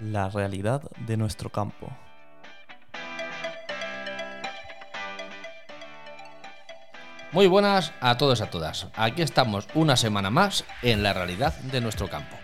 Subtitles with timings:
[0.00, 1.90] la realidad de nuestro campo.
[7.32, 8.86] Muy buenas a todos y a todas.
[8.94, 12.37] Aquí estamos una semana más en la realidad de nuestro campo.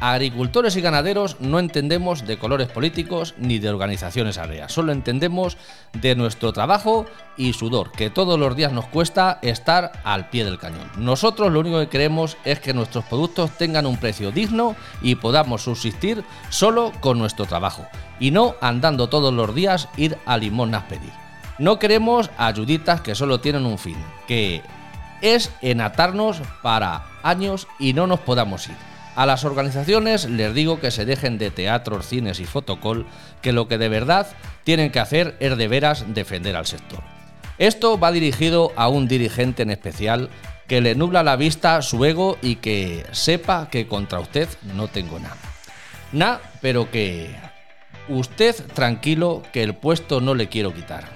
[0.00, 5.56] Agricultores y ganaderos no entendemos de colores políticos ni de organizaciones agrarias, solo entendemos
[5.92, 7.06] de nuestro trabajo
[7.36, 10.88] y sudor, que todos los días nos cuesta estar al pie del cañón.
[10.98, 15.62] Nosotros lo único que queremos es que nuestros productos tengan un precio digno y podamos
[15.62, 17.84] subsistir solo con nuestro trabajo,
[18.20, 21.12] y no andando todos los días ir a limonas pedir.
[21.58, 23.96] No queremos ayuditas que solo tienen un fin,
[24.28, 24.62] que
[25.22, 28.87] es enatarnos para años y no nos podamos ir.
[29.18, 33.04] A las organizaciones les digo que se dejen de teatros, cines y fotocol,
[33.42, 34.28] que lo que de verdad
[34.62, 37.00] tienen que hacer es de veras defender al sector.
[37.58, 40.30] Esto va dirigido a un dirigente en especial
[40.68, 45.18] que le nubla la vista su ego y que sepa que contra usted no tengo
[45.18, 45.36] nada.
[46.12, 47.34] Nada, pero que
[48.08, 51.08] usted tranquilo que el puesto no le quiero quitar.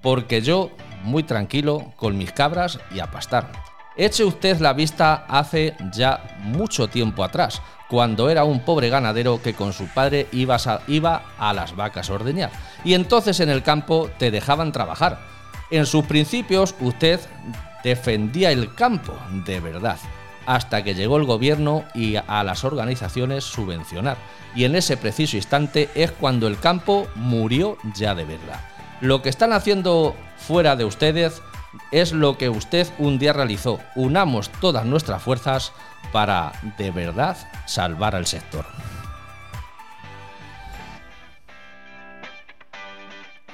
[0.00, 0.70] Porque yo,
[1.02, 3.67] muy tranquilo, con mis cabras y a pastar.
[3.98, 9.54] Eche usted la vista hace ya mucho tiempo atrás, cuando era un pobre ganadero que
[9.54, 10.56] con su padre iba
[11.36, 12.52] a, las vacas a ordeñar.
[12.84, 15.18] Y entonces en el campo te dejaban trabajar.
[15.72, 17.18] En sus principios usted
[17.82, 19.98] defendía el campo, de verdad,
[20.46, 24.16] hasta que llegó el gobierno y a las organizaciones subvencionar.
[24.54, 28.60] Y en ese preciso instante es cuando el campo murió ya de verdad.
[29.00, 31.42] Lo que están haciendo fuera de ustedes
[31.90, 33.80] es lo que usted un día realizó.
[33.94, 35.72] Unamos todas nuestras fuerzas
[36.12, 38.64] para de verdad salvar al sector.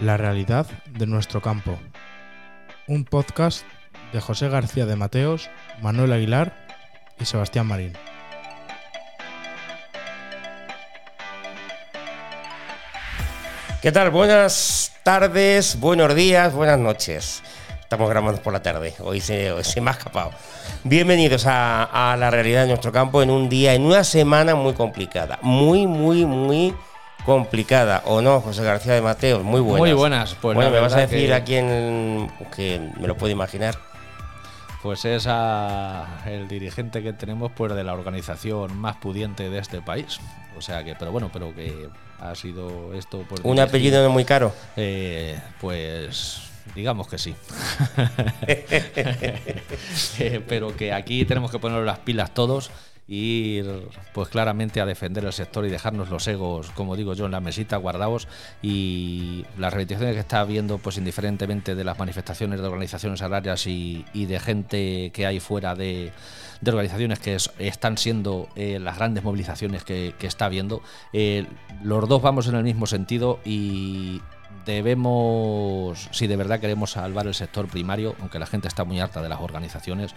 [0.01, 1.79] La realidad de nuestro campo.
[2.87, 3.65] Un podcast
[4.13, 6.53] de José García de Mateos, Manuel Aguilar
[7.19, 7.93] y Sebastián Marín.
[13.83, 14.11] ¿Qué tal?
[14.11, 17.43] Buenas tardes, buenos días, buenas noches.
[17.95, 20.33] Estamos grabando por la tarde, hoy se, hoy se me ha escapado.
[20.83, 24.73] Bienvenidos a, a la realidad de nuestro campo en un día, en una semana muy
[24.73, 25.39] complicada.
[25.43, 26.75] Muy, muy, muy
[27.25, 29.45] complicada, ¿o no, José García de Mateos?
[29.45, 29.79] Muy buenas.
[29.79, 33.31] Muy buenas, pues bueno, me vas a decir que- a quién que me lo puedo
[33.33, 33.77] imaginar.
[34.83, 39.81] Pues es a el dirigente que tenemos pues de la organización más pudiente de este
[39.83, 40.19] país.
[40.59, 41.89] O sea que, pero bueno, pero que
[42.21, 44.53] ha sido esto pues, Un apellido no muy caro.
[44.77, 47.35] Eh, pues digamos que sí.
[50.19, 52.71] Eh, pero que aquí tenemos que poner las pilas todos
[53.07, 57.27] y ir pues claramente a defender el sector y dejarnos los egos, como digo yo,
[57.27, 58.29] en la mesita guardados
[58.63, 64.05] y las reivindicaciones que está habiendo pues indiferentemente de las manifestaciones de organizaciones agrarias y,
[64.15, 66.13] de gente que hay fuera de,
[66.67, 70.81] organizaciones que es- están siendo eh, las grandes movilizaciones que, que está habiendo,
[71.13, 71.47] eh,
[71.83, 74.23] los dos vamos en el mismo sentido y
[74.65, 79.23] debemos, si de verdad queremos salvar el sector primario, aunque la gente está muy harta
[79.23, 80.15] de las organizaciones,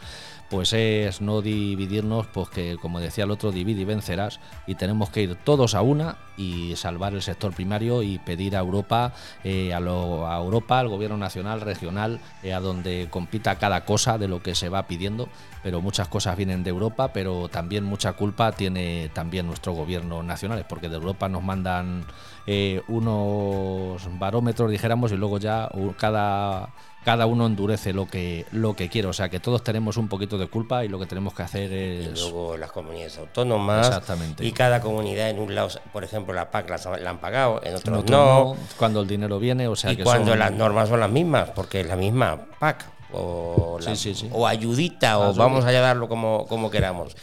[0.49, 5.09] pues es no dividirnos, pues que como decía el otro, divide y vencerás, y tenemos
[5.09, 9.13] que ir todos a una y salvar el sector primario y pedir a Europa,
[9.43, 14.17] eh, a, lo- a Europa, al gobierno nacional, regional, eh, a donde compita cada cosa
[14.17, 15.29] de lo que se va pidiendo,
[15.63, 20.65] pero muchas cosas vienen de Europa, pero también mucha culpa tiene también nuestro gobierno nacional,
[20.69, 22.05] porque de Europa nos mandan
[22.45, 26.69] eh, unos barómetros, dijéramos, y luego ya cada,
[27.03, 29.07] cada uno endurece lo que, lo que quiere.
[29.07, 31.71] O sea que todos tenemos un poquito de culpa y lo que tenemos que hacer
[31.71, 32.21] Y es.
[32.21, 33.87] luego las comunidades autónomas.
[33.87, 34.45] Exactamente.
[34.45, 37.75] Y cada comunidad en un lado, por ejemplo, la PAC la, la han pagado, en
[37.75, 38.25] otros otro no.
[38.55, 41.09] no, cuando el dinero viene, o sea y que cuando son- las normas son las
[41.09, 44.29] mismas, porque es la misma PAC o, la- Sí, sí, sí.
[44.33, 45.43] o ayudita, o Ayuda.
[45.45, 47.15] vamos a darlo como, como queramos.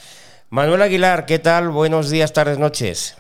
[0.49, 1.69] Manuel Aguilar, ¿qué tal?
[1.69, 3.17] Buenos días, tardes, noches.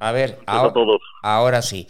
[0.00, 1.00] A ver, a ahora, todos.
[1.22, 1.86] ahora sí.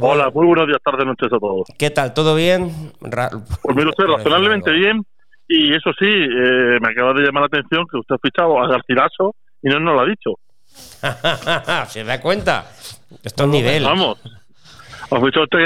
[0.00, 1.66] Hola, muy buenos días, tardes, noches a todos.
[1.78, 2.12] ¿Qué tal?
[2.14, 2.92] ¿Todo bien?
[3.00, 3.30] Ra-
[3.62, 5.02] Pues mire usted, razonablemente bien.
[5.48, 8.66] Y eso sí, eh, me acaba de llamar la atención que usted ha fichado a
[8.68, 10.30] Garcilaso y no nos lo ha dicho.
[11.88, 12.66] ¿Se da cuenta?
[13.22, 13.84] Esto es nivel.
[13.84, 14.18] Vamos.
[15.10, 15.58] Ha fichado usted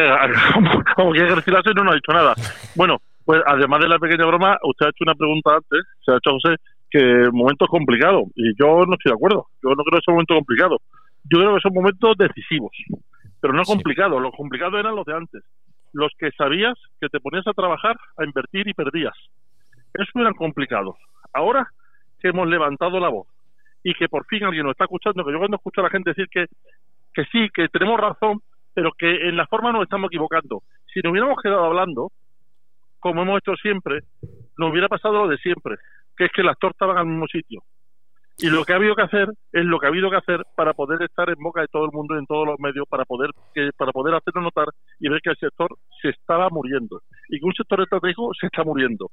[0.97, 2.35] como que Garcilaso y no nos ha dicho nada.
[2.75, 6.17] Bueno, pues además de la pequeña broma, usted ha hecho una pregunta antes, se ha
[6.17, 6.57] hecho José,
[6.91, 8.25] que el momento es complicado.
[8.37, 9.47] Y yo no estoy de acuerdo.
[9.63, 10.77] Yo no creo que sea un momento complicado.
[11.25, 12.71] Yo creo que son momentos decisivos.
[13.41, 13.73] Pero no Sí.
[13.73, 14.21] complicados.
[14.21, 15.43] Los complicados eran los de antes.
[15.93, 19.15] Los que sabías que te ponías a trabajar, a invertir y perdías.
[19.95, 20.97] Esos eran complicados.
[21.33, 21.69] Ahora
[22.21, 23.27] que hemos levantado la voz
[23.83, 26.11] y que por fin alguien nos está escuchando, que yo cuando escucho a la gente
[26.11, 26.47] decir que,
[27.15, 28.41] que sí, que tenemos razón,
[28.75, 30.63] pero que en la forma nos estamos equivocando.
[30.93, 32.11] Si nos hubiéramos quedado hablando,
[33.01, 34.01] como hemos hecho siempre,
[34.59, 35.77] nos hubiera pasado lo de siempre,
[36.17, 37.63] que es que las tortas van al mismo sitio.
[38.43, 40.73] Y lo que ha habido que hacer es lo que ha habido que hacer para
[40.73, 43.31] poder estar en boca de todo el mundo y en todos los medios, para poder
[43.55, 44.67] que, para poder hacerlo notar
[44.99, 45.69] y ver que el sector
[46.01, 49.11] se estaba muriendo y que un sector estratégico se está muriendo.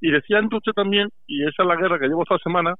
[0.00, 2.74] Y decía usted también, y esa es la guerra que llevo esta semana,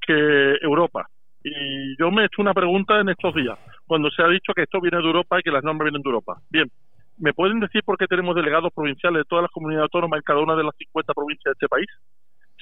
[0.00, 1.08] que Europa.
[1.42, 4.62] Y yo me he hecho una pregunta en estos días, cuando se ha dicho que
[4.62, 6.40] esto viene de Europa y que las normas vienen de Europa.
[6.50, 6.70] Bien,
[7.18, 10.40] ¿me pueden decir por qué tenemos delegados provinciales de todas las comunidades autónomas en cada
[10.40, 11.88] una de las 50 provincias de este país?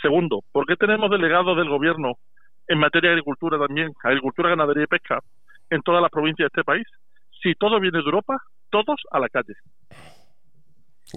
[0.00, 2.14] Segundo, ¿por qué tenemos delegados del gobierno
[2.68, 5.20] en materia de agricultura también, agricultura, ganadería y pesca,
[5.70, 6.86] en todas las provincias de este país?
[7.42, 8.36] Si todo viene de Europa,
[8.70, 9.54] todos a la calle.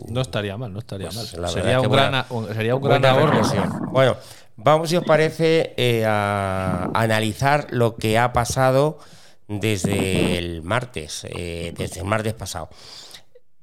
[0.07, 1.49] No estaría mal, no estaría Pues mal.
[1.49, 3.41] Sería un, gran, sería un gran Buena ahorro.
[3.91, 4.15] Bueno,
[4.55, 8.99] vamos, si os parece, eh, a analizar lo que ha pasado
[9.49, 12.69] desde el martes, eh, desde el martes pasado.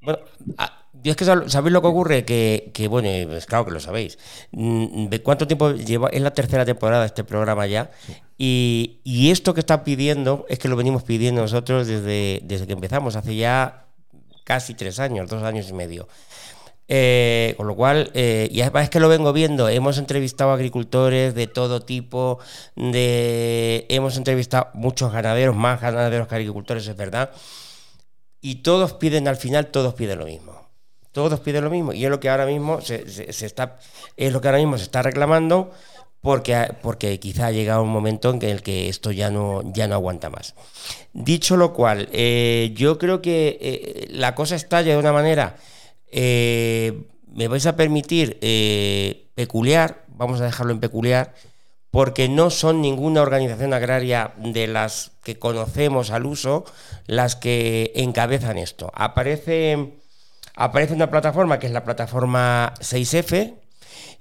[0.02, 0.18] Bueno,
[0.58, 3.70] a- y es que sab- sabéis lo que ocurre, que, que, bueno, pues claro que
[3.72, 4.18] lo sabéis.
[4.52, 6.08] Mm, ¿De cuánto tiempo lleva?
[6.08, 7.90] Es la tercera temporada de este programa ya.
[8.36, 12.72] Y, y esto que está pidiendo es que lo venimos pidiendo nosotros desde, desde que
[12.74, 13.86] empezamos, hace ya
[14.44, 16.08] casi tres años, dos años y medio.
[16.90, 21.34] Eh, con lo cual, eh, y además es que lo vengo viendo, hemos entrevistado agricultores
[21.34, 22.38] de todo tipo,
[22.76, 27.30] de, hemos entrevistado muchos ganaderos, más ganaderos que agricultores, es verdad,
[28.40, 30.67] y todos piden, al final, todos piden lo mismo.
[31.18, 33.80] Todos piden lo mismo, y es lo que ahora mismo se, está,
[34.16, 35.72] es lo que ahora mismo se está reclamando,
[36.20, 39.96] porque, porque quizá ha llegado un momento en el que esto ya no, ya no
[39.96, 40.54] aguanta más.
[41.12, 45.56] Dicho lo cual, eh, yo creo que eh, la cosa estalla de una manera,
[46.06, 48.38] eh, me vais a permitir
[49.34, 51.34] peculiar, vamos a dejarlo en peculiar,
[51.90, 56.64] porque no son ninguna organización agraria de las que conocemos al uso
[57.06, 58.92] las que encabezan esto.
[58.94, 59.97] Aparece,
[60.60, 63.54] aparece una plataforma que es la plataforma 6F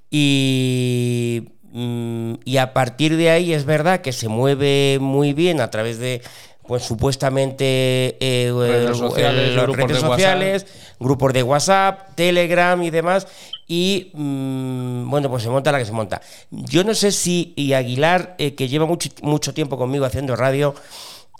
[0.09, 5.69] y, mm, y a partir de ahí es verdad que se mueve muy bien a
[5.69, 6.21] través de
[6.67, 10.65] pues supuestamente eh, Redes el- sociales, el- las grupos redes de sociales,
[10.99, 13.25] grupos de WhatsApp, Telegram y demás.
[13.67, 16.21] Y mm, bueno, pues se monta la que se monta.
[16.51, 20.75] Yo no sé si, y Aguilar, eh, que lleva mucho, mucho tiempo conmigo haciendo radio,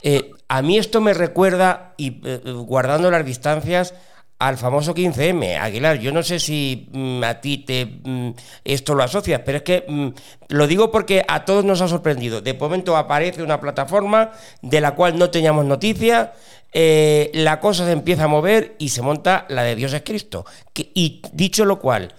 [0.02, 3.94] eh, a mí esto me recuerda, y eh, guardando las distancias,
[4.40, 5.58] al famoso 15M.
[5.60, 8.32] Aguilar, yo no sé si mm, a ti te mm,
[8.64, 10.10] esto lo asocias, pero es que mm,
[10.50, 12.42] lo digo porque a todos nos ha sorprendido.
[12.42, 14.32] De momento aparece una plataforma
[14.62, 16.34] de la cual no teníamos noticia,
[16.72, 20.46] eh, la cosa se empieza a mover y se monta la de Dios es Cristo.
[20.74, 22.14] Que- y dicho lo cual,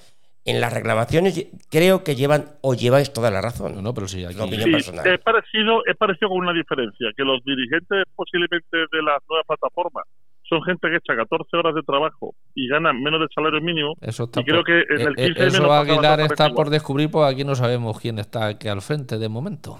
[0.44, 3.74] en las reclamaciones creo que llevan o lleváis toda la razón.
[3.76, 4.40] No, no, pero sí, Es aquí.
[4.40, 5.06] opinión Sí, personal.
[5.06, 10.04] es parecido, es parecido con una diferencia, que los dirigentes posiblemente de las nuevas plataformas
[10.48, 13.94] son gente que echa 14 horas de trabajo y ganan menos del salario mínimo.
[14.00, 16.20] Eso está y creo por- que en el eh, eh, 15M nos Eso pasaba Aguilar
[16.20, 16.54] está igual.
[16.54, 19.76] por descubrir, porque aquí no sabemos quién está aquí al frente de momento.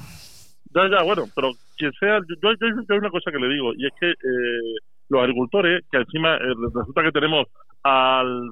[0.75, 3.49] Ya, ya, bueno, pero quien sea, yo, yo, yo- yo hay una cosa que le
[3.49, 4.75] digo, y es que eh,
[5.09, 6.41] los agricultores, que encima eh,
[6.75, 7.47] resulta que tenemos
[7.83, 8.51] al,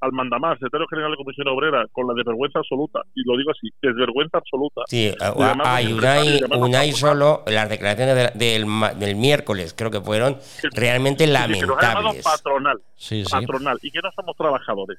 [0.00, 3.68] al mandamás, secretario general de Comisión Obrera, con la desvergüenza absoluta, y lo digo así,
[3.80, 4.82] desvergüenza absoluta.
[4.86, 8.66] Sí, empresario, Unai, Unai solo, las declaraciones de- del,
[8.98, 10.36] del miércoles creo que fueron
[10.74, 12.22] realmente Sí, que nos ha lamentables.
[12.22, 13.30] patronal, Sí, sí.
[13.30, 14.98] patronal, y que no somos trabajadores.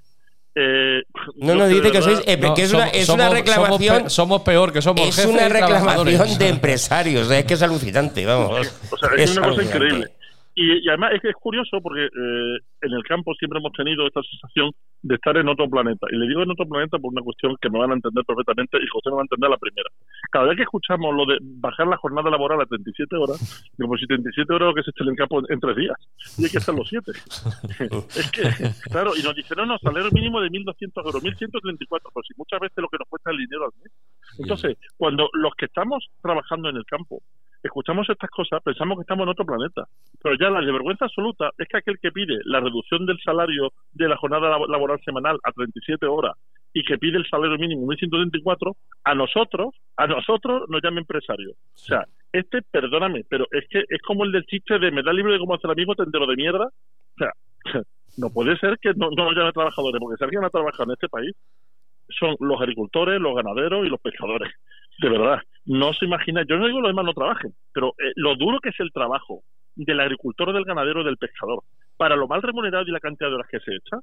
[0.57, 1.03] Eh,
[1.35, 3.37] No de dice que sois, eh, No, que es somos- una, es somos- una somos
[3.39, 7.61] reclamación, pe- Somos, peor que somos es jefes una reclamación de empresarios, es que es
[7.61, 8.71] alucinante, vamos.
[8.89, 10.07] O sea, es, una cosa increíble.
[10.55, 14.07] Y, y además es que es curioso porque eh, en el campo siempre hemos tenido
[14.07, 14.71] esta sensación
[15.01, 16.07] de estar en otro planeta.
[16.11, 18.77] Y le digo en otro planeta por una cuestión que me van a entender perfectamente
[18.77, 19.89] y José me va a entender la primera.
[20.31, 24.01] Cada vez que escuchamos lo de bajar la jornada laboral a 37 horas, digo, pues
[24.01, 25.97] si 37 horas que se echen en campo en, tres días.
[26.37, 27.11] Y hay que hacer los siete.
[28.15, 28.41] es que,
[28.89, 32.59] claro, y nos dicen, no, no, salario mínimo de 1.200 euros, 1.134, pues si muchas
[32.59, 33.91] veces lo que nos cuesta el dinero al mes.
[34.39, 37.21] Entonces, cuando los que estamos trabajando en el campo
[37.65, 39.83] escuchamos estas cosas, pensamos que estamos en otro planeta.
[40.21, 44.07] Pero ya la vergüenza absoluta es que aquel que pide la reducción del salario de
[44.07, 46.33] la jornada labo- laboral semanal a 37 horas
[46.73, 51.51] y que pide el salario mínimo 1.134, a nosotros, a nosotros nos llama empresario.
[51.51, 55.13] O sea, este, perdóname, pero es que es como el del chiste de me da
[55.13, 56.65] libre de cómo hacer amigo tendero de mierda.
[56.65, 57.31] O sea,
[58.17, 60.91] no puede ser que no, no nos llame trabajadores, porque si alguien ha trabajado en
[60.91, 61.31] este país,
[62.19, 64.51] son los agricultores, los ganaderos y los pescadores.
[64.99, 68.35] De verdad, no se imagina, yo no digo los demás no trabajen, pero eh, lo
[68.35, 69.41] duro que es el trabajo
[69.75, 71.63] del agricultor, del ganadero del pescador,
[71.97, 73.97] para lo mal remunerado y la cantidad de horas que se echa,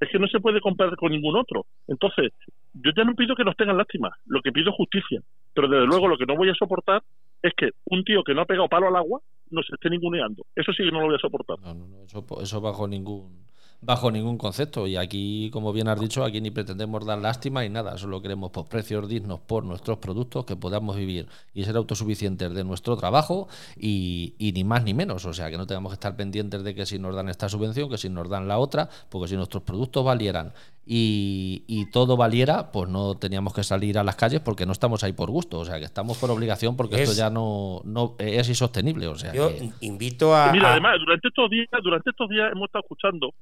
[0.00, 1.66] es que no se puede comparar con ningún otro.
[1.86, 2.32] Entonces,
[2.72, 5.20] yo ya no pido que nos tengan lástima, lo que pido es justicia.
[5.54, 7.02] Pero desde luego lo que no voy a soportar
[7.42, 9.20] es que un tío que no ha pegado palo al agua
[9.50, 10.44] nos esté ninguneando.
[10.54, 11.58] Eso sí que no lo voy a soportar.
[11.60, 13.47] No, no, no, eso bajo ningún
[13.80, 14.86] bajo ningún concepto.
[14.86, 18.50] Y aquí, como bien has dicho, aquí ni pretendemos dar lástima y nada, solo queremos
[18.50, 23.48] pues, precios dignos por nuestros productos, que podamos vivir y ser autosuficientes de nuestro trabajo
[23.76, 25.24] y, y ni más ni menos.
[25.26, 27.88] O sea, que no tengamos que estar pendientes de que si nos dan esta subvención,
[27.88, 30.52] que si nos dan la otra, porque si nuestros productos valieran
[30.90, 35.04] y, y todo valiera, pues no teníamos que salir a las calles porque no estamos
[35.04, 35.58] ahí por gusto.
[35.60, 39.06] O sea, que estamos por obligación porque Es- esto ya no, no es insostenible.
[39.06, 40.50] O sea, Yo que- invito a.
[40.52, 43.34] Mira, a- además, durante estos días, durante estos días hemos estado escuchando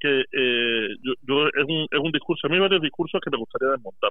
[0.00, 3.30] que eh, yo, yo- es, un, es un discurso, a mí hay varios discursos que
[3.30, 4.10] me gustaría desmontar.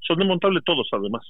[0.00, 1.22] Son desmontables todos, además.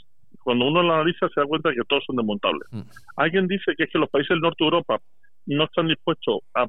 [0.43, 2.69] Cuando uno lo analiza se da cuenta que todos son desmontables.
[2.71, 2.81] Mm.
[3.17, 4.99] Alguien dice que es que los países del norte de Europa
[5.47, 6.65] no están dispuestos a,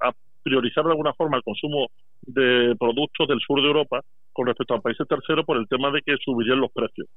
[0.00, 1.88] a priorizar de alguna forma el consumo
[2.22, 4.00] de productos del sur de Europa
[4.32, 7.08] con respecto a países terceros por el tema de que subirían los precios.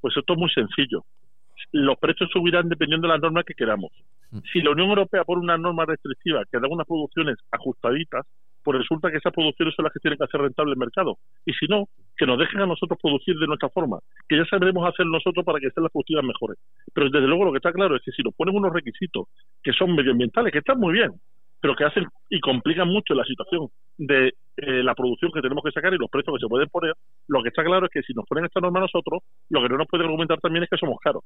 [0.00, 1.04] Pues esto es muy sencillo.
[1.72, 3.90] Los precios subirán dependiendo de las normas que queramos.
[4.52, 8.26] Si la Unión Europea pone una norma restrictiva que da unas producciones ajustaditas,
[8.62, 11.18] pues resulta que esas producciones son las que tienen que hacer rentable el mercado.
[11.44, 11.86] Y si no,
[12.16, 13.98] que nos dejen a nosotros producir de nuestra forma,
[14.28, 16.58] que ya sabremos hacer nosotros para que sean las productivas mejores.
[16.94, 19.26] Pero desde luego lo que está claro es que si nos ponen unos requisitos
[19.62, 21.12] que son medioambientales, que están muy bien,
[21.60, 25.70] pero que hacen y complican mucho la situación de eh, la producción que tenemos que
[25.70, 26.94] sacar y los precios que se pueden poner,
[27.28, 29.68] lo que está claro es que si nos ponen esta norma a nosotros, lo que
[29.68, 31.22] no nos pueden argumentar también es que somos caros.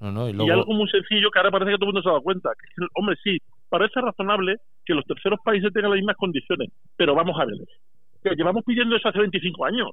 [0.00, 2.12] No, no, y algo muy sencillo que ahora parece que todo el mundo se ha
[2.12, 2.50] dado cuenta.
[2.54, 7.38] Que, hombre, sí, parece razonable que los terceros países tengan las mismas condiciones, pero vamos
[7.40, 7.56] a ver.
[8.22, 9.88] Que llevamos pidiendo eso hace 25 años.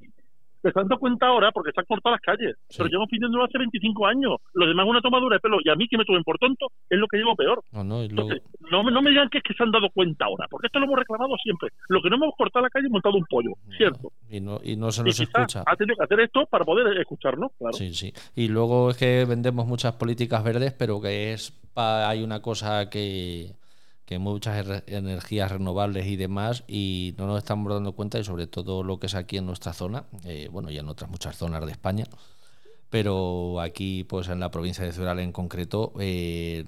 [0.66, 2.78] Se están dando cuenta ahora porque están cortadas las calles, Sí.
[2.78, 4.32] pero llevamos pidiéndolo hace 25 años.
[4.52, 5.58] Lo demás es una tomadura de pelo.
[5.64, 7.62] Y a mí que me tomen por tonto es lo que llevo peor.
[7.70, 9.70] no, no, y luego- Entonces, no, me- no me digan que es que se han
[9.70, 11.68] dado cuenta ahora, porque esto lo hemos reclamado siempre.
[11.88, 14.10] Lo que no hemos cortado la calle es montado un pollo, ¿cierto?
[14.28, 15.62] y no, y no se nos escucha.
[15.64, 17.72] ha tenido que hacer esto para poder escucharnos, claro.
[17.74, 18.12] Sí, sí.
[18.34, 22.90] Y luego es que vendemos muchas políticas verdes, pero que es pa- hay una cosa
[22.90, 23.52] que,
[24.06, 28.46] que muchas er- energías renovables y demás, y no nos estamos dando cuenta, y sobre
[28.46, 31.64] todo lo que es aquí en nuestra zona, eh, bueno, y en otras muchas zonas
[31.66, 32.04] de España,
[32.88, 36.64] pero aquí, pues en la provincia de Ciudad en concreto, eh,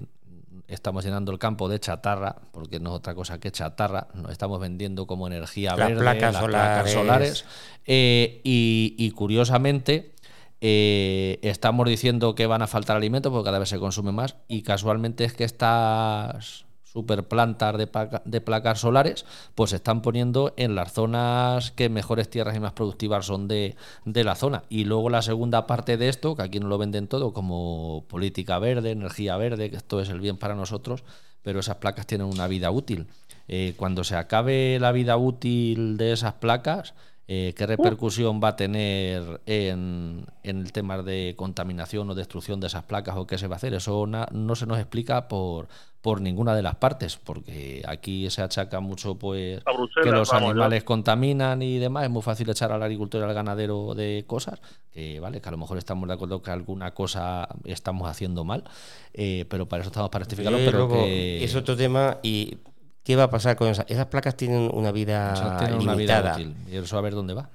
[0.67, 4.59] estamos llenando el campo de chatarra, porque no es otra cosa que chatarra, nos estamos
[4.59, 6.73] vendiendo como energía Las verde, placas las solares.
[6.73, 7.45] placas solares,
[7.85, 10.13] eh, y, y curiosamente
[10.61, 14.61] eh, estamos diciendo que van a faltar alimentos porque cada vez se consume más y
[14.61, 20.53] casualmente es que estas super plantas de, placa- de placas solares pues se están poniendo
[20.57, 24.63] en las zonas que mejores tierras y más productivas son de, de la zona.
[24.69, 28.59] Y luego la segunda parte de esto que aquí no lo venden todo como política
[28.59, 31.03] verde energía verde que esto es el bien para nosotros
[31.41, 33.07] pero esas placas tienen una vida útil.
[33.47, 36.93] Eh, cuando se acabe la vida útil de esas placas
[37.31, 42.65] eh, ¿Qué repercusión va a tener en, en el tema de contaminación o destrucción de
[42.65, 43.75] esas placas o qué se va a hacer?
[43.75, 45.67] Eso na- no se nos explica por,
[46.01, 49.61] por ninguna de las partes, porque aquí se achaca mucho pues
[50.03, 50.49] que los vamos, ya.
[50.49, 52.05] animales contaminan y demás.
[52.05, 54.59] Es muy fácil echar al agricultor y al ganadero de cosas,
[54.91, 58.63] que vale, que a lo mejor estamos de acuerdo que alguna cosa estamos haciendo mal,
[59.13, 62.17] eh, pero para eso estamos para rectificarlo, Y pero que Es otro tema.
[62.23, 62.57] ¿Y
[63.03, 63.85] qué va a pasar con esas?
[63.89, 66.33] Esas placas tienen una vida una vida limitada.
[66.33, 66.55] útil.
[66.71, 67.49] Y eso a ver dónde va.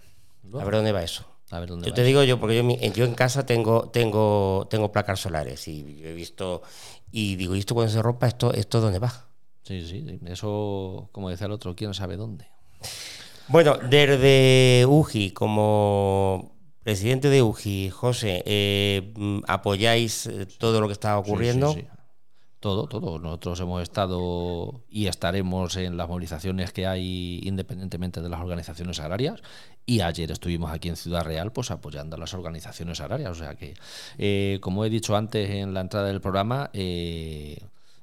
[0.52, 1.24] A ver dónde va eso.
[1.50, 2.06] A ver dónde Yo va te eso.
[2.06, 6.14] digo yo, porque yo, yo en casa tengo, tengo, tengo placas solares y yo he
[6.14, 6.62] visto,
[7.12, 9.28] y digo, ¿y esto cuando se rompa, esto, esto dónde va?
[9.62, 12.46] Sí, sí, eso, como decía el otro, quién sabe dónde.
[13.48, 20.92] Bueno, desde UGI, como presidente de UGI, José, eh, mm, ¿apoyáis eh, todo lo que
[20.94, 21.68] está ocurriendo?
[21.72, 21.93] Sí, sí, sí.
[22.64, 23.18] Todo, todo.
[23.18, 29.42] Nosotros hemos estado y estaremos en las movilizaciones que hay independientemente de las organizaciones agrarias.
[29.84, 33.32] Y ayer estuvimos aquí en Ciudad Real pues apoyando a las organizaciones agrarias.
[33.32, 33.74] O sea que,
[34.16, 37.58] eh, como he dicho antes en la entrada del programa, eh,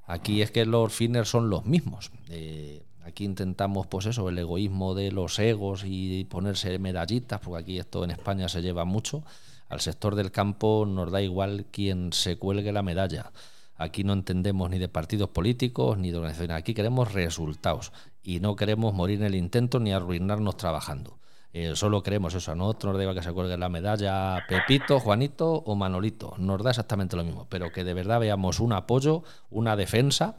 [0.05, 2.11] aquí es que los fines son los mismos.
[2.29, 7.79] Eh, aquí intentamos, pues eso, el egoísmo de los egos y ponerse medallitas, porque aquí
[7.79, 9.23] esto en España se lleva mucho.
[9.69, 13.31] Al sector del campo nos da igual quien se cuelgue la medalla.
[13.81, 16.57] Aquí no entendemos ni de partidos políticos ni de organizaciones.
[16.57, 17.91] Aquí queremos resultados
[18.23, 21.19] y no queremos morir en el intento ni arruinarnos trabajando.
[21.53, 22.51] Eh, solo queremos eso.
[22.51, 26.35] A nosotros nos da igual que se cuelgue la medalla Pepito, Juanito o Manolito.
[26.37, 27.47] Nos da exactamente lo mismo.
[27.49, 30.35] Pero que de verdad veamos un apoyo, una defensa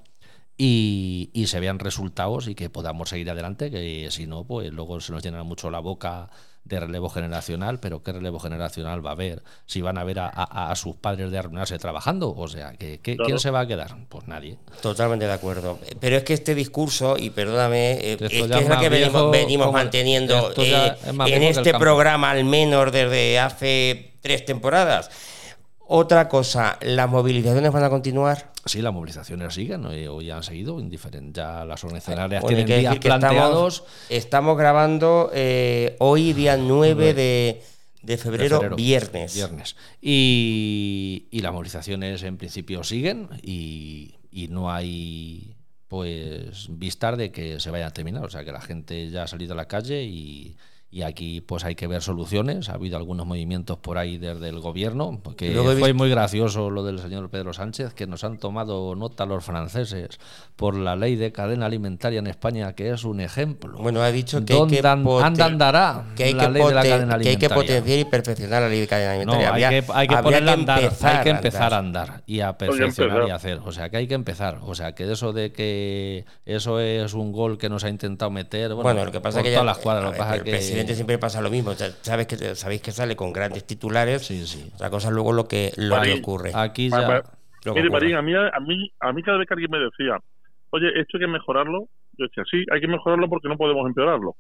[0.57, 3.71] y, y se vean resultados y que podamos seguir adelante.
[3.71, 6.31] Que si no, pues luego se nos llena mucho la boca
[6.65, 10.29] de relevo generacional, pero ¿qué relevo generacional va a haber si van a ver a,
[10.29, 12.33] a- a sus padres de arruinarse trabajando?
[12.37, 13.27] O sea, que, que- Claro.
[13.27, 13.97] ¿quién se va a quedar?
[14.09, 14.59] Pues nadie.
[14.81, 15.79] Totalmente de acuerdo.
[16.01, 19.67] Pero es que este discurso, y perdóname, eh, es que es que venimos, viejo venimos
[19.67, 20.95] como el- manteniendo eh,
[21.27, 25.11] en este programa, al menos desde hace tres temporadas.
[25.95, 28.51] Otra cosa, ¿las movilizaciones van a continuar?
[28.65, 31.41] Sí, las movilizaciones siguen, hoy han seguido, indiferente.
[31.41, 33.81] Ya las organizaciones Bueno, tienen que días planteados.
[33.81, 37.63] Estamos, estamos grabando eh, hoy, día 9 de,
[38.01, 39.35] de febrero, febrero, viernes.
[39.35, 39.77] Viernes.
[40.01, 45.57] Y, y las movilizaciones en principio siguen y, y no hay
[45.89, 48.25] pues vistas de que se vayan a terminar.
[48.25, 50.57] O sea que la gente ya ha salido a la calle y,
[50.95, 52.69] y aquí pues hay que ver soluciones.
[52.69, 56.85] Ha habido algunos movimientos por ahí desde el gobierno, porque fue visto- muy gracioso lo
[56.85, 60.21] del señor Pedro Sánchez, que nos han tomado nota los franceses
[60.55, 63.79] por la ley de cadena alimentaria en España, que es un ejemplo.
[63.79, 66.75] Bueno, ha dicho que hay ¿Dónde que, poten- andará que hay la que ley de
[66.75, 69.49] la cadena que hay que potenciar y perfeccionar la ley de cadena No, alimentaria.
[69.49, 72.03] hay Habría- que, hay que ponerla a andar, empezar hay que a empezar a andar.
[72.11, 73.61] andar y a perfeccionar y hacer.
[73.65, 74.59] O sea, que hay que empezar.
[74.63, 78.69] O sea, que eso de que eso es un gol que nos ha intentado meter.
[78.75, 80.43] Bueno, Bueno, lo que pasa por es que ya, todas las cuadras, lo que pasa
[80.43, 81.71] que presidente siempre pasa lo mismo.
[81.71, 84.27] O sea, sabes que sabéis que sale con grandes titulares.
[84.27, 84.71] Sí, sí.
[84.75, 86.51] Otra cosa es luego lo que lo que Marín, ocurre.
[86.55, 87.23] aquí ya ma-
[87.61, 87.91] que Mire, ocurre.
[87.91, 90.19] Marín, a mí, a, mí, a mí cada vez que alguien me decía,
[90.71, 94.35] oye, esto hay que mejorarlo, yo decía, sí, hay que mejorarlo porque no podemos empeorarlo.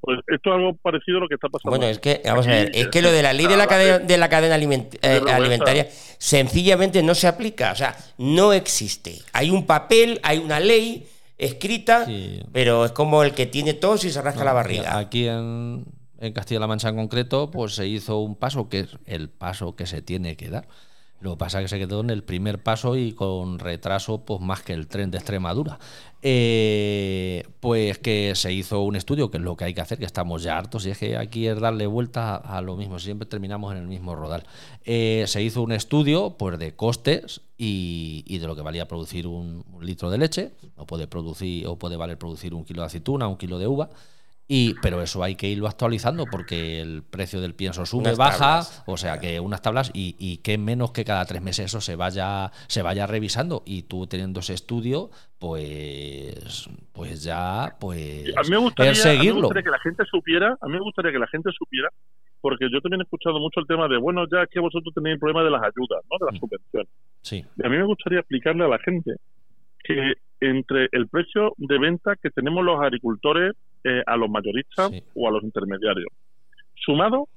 [0.00, 1.70] Pues esto es algo parecido a lo que está pasando.
[1.76, 3.98] Bueno, es que, vamos a ver, es que lo de la ley de la cadena,
[3.98, 9.18] de la cadena aliment- eh, alimentaria sencillamente no se aplica, o sea, no existe.
[9.32, 11.06] Hay un papel, hay una ley
[11.38, 12.42] escrita, Sí.
[12.52, 14.98] pero es como el que tiene tos y se rasca la barriga.
[14.98, 15.84] Aquí en,
[16.18, 19.86] en Castilla-La Mancha en concreto, pues se hizo un paso que es el paso que
[19.86, 20.66] se tiene que dar.
[21.20, 24.40] Lo que pasa es que se quedó en el primer paso y con retraso, pues
[24.40, 25.78] más que el tren de Extremadura.
[26.22, 30.04] Eh, pues que se hizo un estudio, que es lo que hay que hacer, que
[30.04, 33.72] estamos ya hartos, y es que aquí es darle vuelta a, lo mismo, siempre terminamos
[33.72, 34.44] en el mismo rodal.
[34.84, 39.26] Eh, se hizo un estudio pues, de costes y, y de lo que valía producir
[39.26, 42.86] un, un litro de leche, o puede producir, o puede valer producir un kilo de
[42.86, 43.90] aceituna, un kilo de uva.
[44.50, 48.38] Y, pero eso hay que irlo actualizando porque el precio del pienso sube, Unas baja,
[48.38, 48.82] tablas.
[48.86, 51.96] o sea que unas tablas y, y que menos que cada tres meses eso se
[51.96, 58.48] vaya, se vaya revisando y tú teniendo ese estudio, pues, pues ya, pues a mí
[58.50, 59.40] me gustaría, es a mí me seguirlo.
[59.42, 61.90] gustaría que la gente supiera, a mí me gustaría que la gente supiera,
[62.40, 65.20] porque yo también he escuchado mucho el tema de, bueno, ya que vosotros tenéis el
[65.20, 66.16] problema de las ayudas, ¿no?
[66.18, 66.38] De las Mm.
[66.40, 66.88] subvenciones.
[67.22, 69.16] Sí, Y a mí me gustaría explicarle a la gente
[69.84, 75.02] que entre el precio de venta que tenemos los agricultores eh, a los mayoristas Sí.
[75.14, 76.08] o a los intermediarios,
[76.74, 77.28] sumado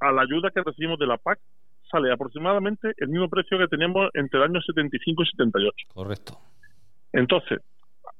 [0.00, 1.38] a la ayuda que recibimos de la PAC,
[1.90, 5.76] sale aproximadamente el mismo precio que teníamos entre el año 75 y 78.
[5.92, 6.38] correcto.
[7.12, 7.58] Entonces,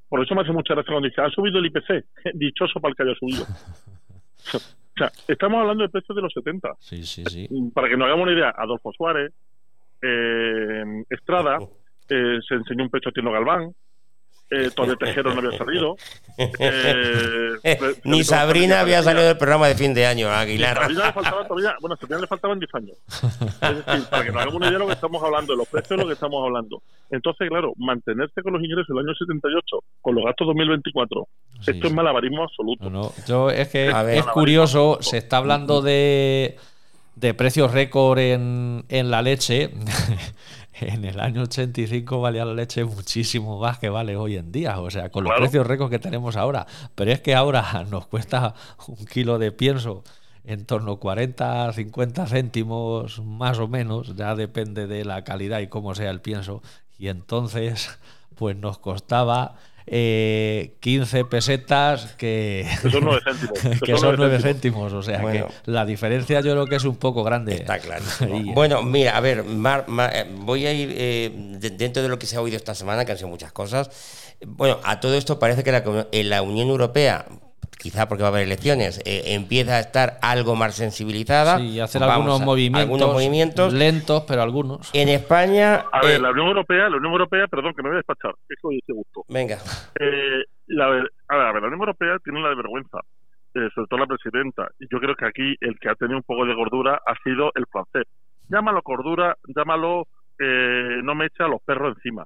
[0.09, 2.95] por eso me hace mucha gracia cuando dice, ha subido el IPC, dichoso para el
[2.97, 3.43] que haya subido.
[4.53, 6.69] o sea, estamos hablando de precios de los 70.
[6.79, 7.47] Sí, sí, sí.
[7.73, 9.31] Para que nos hagamos una idea, Adolfo Suárez,
[10.01, 11.59] eh, Estrada,
[12.09, 13.73] eh, se enseñó un pecho a Tino Galván,
[14.51, 15.95] eh, Todavía Tejero no había salido.
[16.37, 17.53] eh,
[18.03, 20.77] Ni Sabrina había salido del programa de fin de año, A Aguilar.
[20.77, 22.97] Sabrina le faltaban todavía, bueno, a Sabrina le faltaban 10 años.
[23.61, 25.67] Es decir, para que nos hagamos una idea de lo que estamos hablando, de los
[25.67, 26.81] precios de lo que estamos hablando.
[27.09, 31.27] Entonces, claro, mantenerse con los ingresos del año 78, con los gastos 2024,
[31.61, 32.89] Sí, esto es malabarismo absoluto.
[32.89, 34.17] No, no, Yo es que A ver.
[34.17, 36.57] es curioso, se está hablando de,
[37.15, 39.69] de precios récord en, en la leche.
[40.79, 44.89] en el año 85 valía la leche muchísimo más que vale hoy en día, o
[44.89, 45.41] sea, con los Claro.
[45.43, 46.65] precios récord que tenemos ahora.
[46.95, 48.55] Pero es que ahora nos cuesta
[48.87, 50.03] un kilo de pienso
[50.43, 55.67] en torno a 40, 50 céntimos más o menos, ya depende de la calidad y
[55.67, 56.63] cómo sea el pienso.
[56.97, 57.99] Y entonces,
[58.35, 59.55] pues nos costaba
[59.87, 63.79] eh, 15 pesetas que, Que son 9 céntimos.
[63.85, 64.93] que son 9 céntimos.
[64.93, 65.47] O sea Bueno.
[65.47, 67.55] que la diferencia yo creo que es un poco grande.
[67.55, 68.03] Está claro.
[68.35, 72.09] Y- Bueno, mira, a ver, Mar- Mar- eh, voy a ir eh, de- dentro de
[72.09, 73.89] lo que se ha oído esta semana, que han sido muchas cosas.
[74.45, 77.25] Bueno, a todo esto parece que la, en la Unión Europea,
[77.81, 81.57] quizá porque va a haber elecciones, eh, empieza a estar algo más sensibilizada.
[81.57, 83.73] Sí, hacer Vamos algunos a- movimientos, algunos movimientos.
[83.73, 84.89] lentos, pero algunos.
[84.93, 87.95] En España, A ver, eh, la Unión Europea, la Unión Europea, perdón, que me voy
[87.95, 89.23] a despachar, eso dice gusto.
[89.27, 89.57] venga,
[89.99, 92.99] Eh, la, ver- a, ver, a ver, la Unión Europea tiene la de vergüenza,
[93.55, 94.67] eh, sobre todo la presidenta.
[94.79, 97.51] Y yo creo que aquí el que ha tenido un poco de gordura ha sido
[97.55, 98.03] el francés.
[98.47, 100.07] Llámalo cordura, llámalo
[100.39, 102.25] eh, no me echa a los perros encima.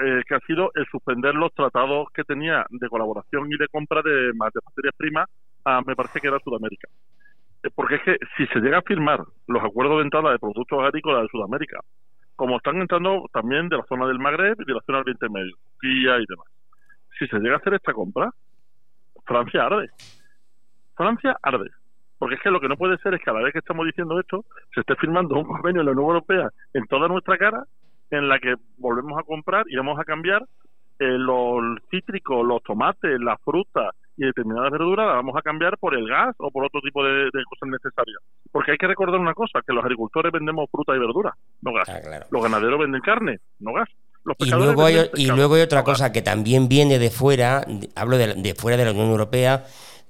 [0.00, 4.00] Eh, que ha sido el suspender los tratados que tenía de colaboración y de compra
[4.00, 5.26] de, ma- de materias primas
[5.64, 6.86] a, me parece que era Sudamérica.
[7.64, 10.78] Eh, Porque es que si se llega a firmar los acuerdos de entrada de productos
[10.84, 11.80] agrícolas de Sudamérica,
[12.36, 15.28] como están entrando también de la zona del Magreb y de la zona del Oriente
[15.28, 16.46] Medio, Turquía y demás,
[17.18, 18.30] si se llega a hacer esta compra,
[19.26, 19.88] Francia arde.
[20.94, 21.70] Francia arde.
[22.20, 23.84] Porque es que lo que no puede ser es que a la vez que estamos
[23.84, 27.64] diciendo esto, se esté firmando un convenio en la Unión Europea en toda nuestra cara,
[28.10, 30.42] en la que volvemos a comprar y vamos a cambiar
[30.98, 35.94] eh, los cítricos, los tomates, las frutas y determinadas verduras, las vamos a cambiar por
[35.94, 38.18] el gas o por otro tipo de, de cosas necesarias.
[38.50, 41.88] Porque hay que recordar una cosa, que los agricultores vendemos fruta y verdura, no gas.
[42.02, 42.26] claro.
[42.30, 43.88] Los ganaderos venden carne, no gas.
[44.24, 48.18] Los Y luego, hay, y luego hay otra cosa que también viene de fuera, hablo
[48.18, 49.64] de, de fuera de la Unión Europea,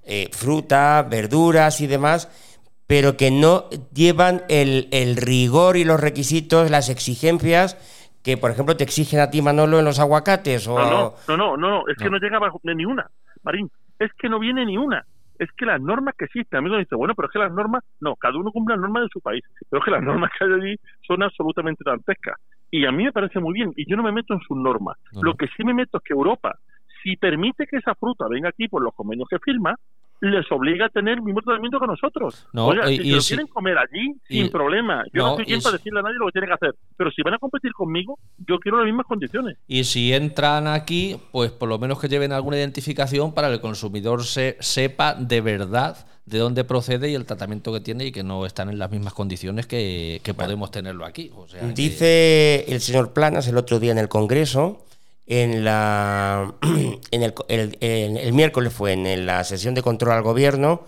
[0.04, 2.47] eh, fruta, verduras y demás,
[2.88, 7.76] pero que no llevan el, el rigor y los requisitos, las exigencias
[8.24, 10.66] que, por ejemplo, te exigen a ti, Manolo, en los aguacates.
[10.66, 12.18] O, No, no, no, no, no, es que No.
[12.18, 13.06] llega bajo- ni una,
[13.42, 15.04] Marín, es que no viene ni una.
[15.38, 18.16] Es que las normas que existen, amigo dice, bueno, pero es que las normas, no,
[18.16, 20.52] cada uno cumple las normas de su país, pero es que las normas que hay
[20.52, 22.36] allí son absolutamente dantescas.
[22.70, 24.96] Y a mí me parece muy bien, y yo no me meto en sus normas.
[25.12, 26.58] No, Lo que sí me meto es que Europa,
[27.02, 29.76] si permite que esa fruta venga aquí por los convenios que firma,
[30.20, 32.46] les obliga a tener el mismo tratamiento que nosotros.
[32.52, 35.04] No, Oiga, y- si y lo si- quieren comer allí, y- sin problema.
[35.12, 36.74] Yo no, no, soy quien para si- decirle a nadie lo que tiene que hacer.
[36.96, 39.56] Pero si van a competir conmigo, yo quiero las mismas condiciones.
[39.68, 43.60] Y si entran aquí, pues por lo menos que lleven alguna identificación para que el
[43.60, 48.22] consumidor se, sepa de verdad de dónde procede y el tratamiento que tiene y que
[48.22, 51.30] no están en las mismas condiciones que, que podemos tenerlo aquí.
[51.34, 54.84] O sea, que- Dice el señor Planas el otro día en el Congreso,
[55.28, 56.54] en la
[57.10, 60.84] en el, el- en el miércoles fue en la sesión de control al gobierno,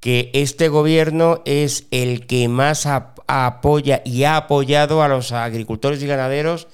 [0.00, 6.02] que este gobierno es el que más ap- apoya y ha apoyado a los agricultores
[6.02, 6.68] y ganaderos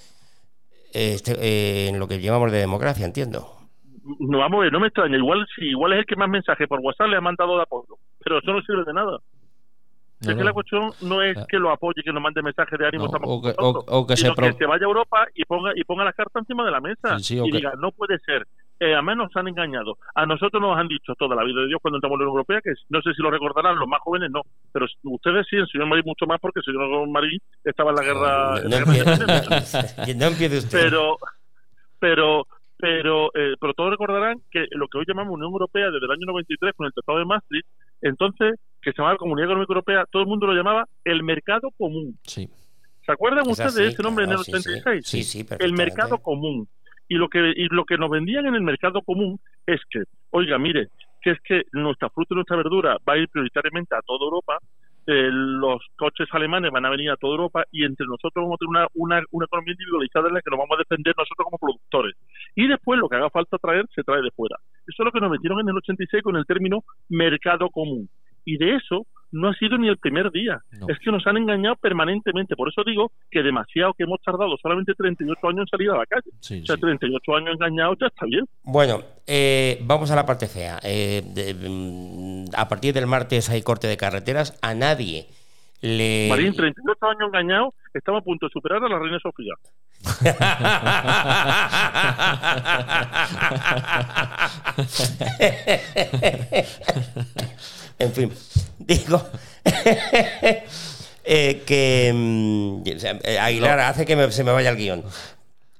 [0.93, 3.51] este, eh, en lo que llamamos de democracia, entiendo.
[4.21, 5.17] No, vamos no me extraña.
[5.17, 7.97] Igual sí, igual es el que más mensaje por WhatsApp le ha mandado de apoyo.
[8.23, 9.19] Pero eso no sirve de nada.
[10.27, 10.45] No, es que no.
[10.45, 13.05] la cuestión no es que lo apoye, que nos mande mensajes de ánimo.
[13.05, 15.27] No, estamos o que- o- o que se sino pro- que se vaya a Europa
[15.35, 17.73] y ponga y ponga las cartas encima de la mesa Sí, sí, o y diga,
[17.79, 18.47] no puede ser.
[18.81, 19.97] Eh, además nos han engañado.
[20.17, 22.37] A nosotros nos han dicho toda la vida de Dios cuando entramos en la Unión
[22.39, 25.69] Europea, que no sé si lo recordarán, los más jóvenes no, pero ustedes sí, el
[25.69, 28.55] señor Marín mucho más porque el señor Marín estaba en la guerra...
[28.63, 30.81] No, no empie- no empiece usted.
[30.83, 31.17] pero
[32.01, 32.47] pero
[32.85, 36.27] pero eh, pero todos recordarán que lo que hoy llamamos Unión Europea desde el año
[36.27, 37.67] 93 con el Tratado de Maastricht
[38.03, 42.19] entonces que se llamaba Comunidad Económica Europea todo el mundo lo llamaba el mercado común
[42.25, 42.47] Sí.
[43.07, 44.79] ¿se acuerdan Es ustedes así, de ese nombre claro, en el sí, sí.
[44.81, 45.07] 86?
[45.07, 46.69] Sí, sí, el mercado común
[47.09, 50.59] y lo que y lo que nos vendían en el mercado común es que oiga
[50.59, 50.89] mire
[51.23, 54.59] que es que nuestra fruta y nuestra verdura va a ir prioritariamente a toda Europa
[55.07, 58.59] eh, los coches alemanes van a venir a toda Europa y entre nosotros vamos a
[58.59, 61.59] tener una, una, una economía individualizada en la que nos vamos a defender nosotros como
[61.59, 62.17] productores.
[62.55, 64.57] Y después lo que haga falta traer, se trae de fuera.
[64.87, 68.09] Eso es lo que nos metieron en el 86 con el término mercado común.
[68.45, 70.61] Y de eso no ha sido ni el primer día.
[70.79, 70.87] No.
[70.89, 72.57] Es que nos han engañado permanentemente.
[72.57, 76.07] Por eso digo que demasiado que hemos tardado solamente 38 años en salir a la
[76.07, 76.31] calle.
[76.41, 76.81] Sí, O sea, sí.
[76.81, 78.45] 38 años engañados ya está bien.
[78.63, 80.79] Bueno, eh, vamos a la parte fea.
[80.83, 84.57] Eh, de- mm, a partir del martes hay corte de carreteras.
[84.63, 85.27] A nadie
[85.83, 86.29] le.
[86.31, 89.55] Marín, 38 años engañados, estamos a punto de superar a la reina Sofía.
[97.99, 98.31] en fin,
[98.79, 99.23] digo
[102.13, 105.05] eh, sea, eh, Aguilar hace que me- se me vaya el guion.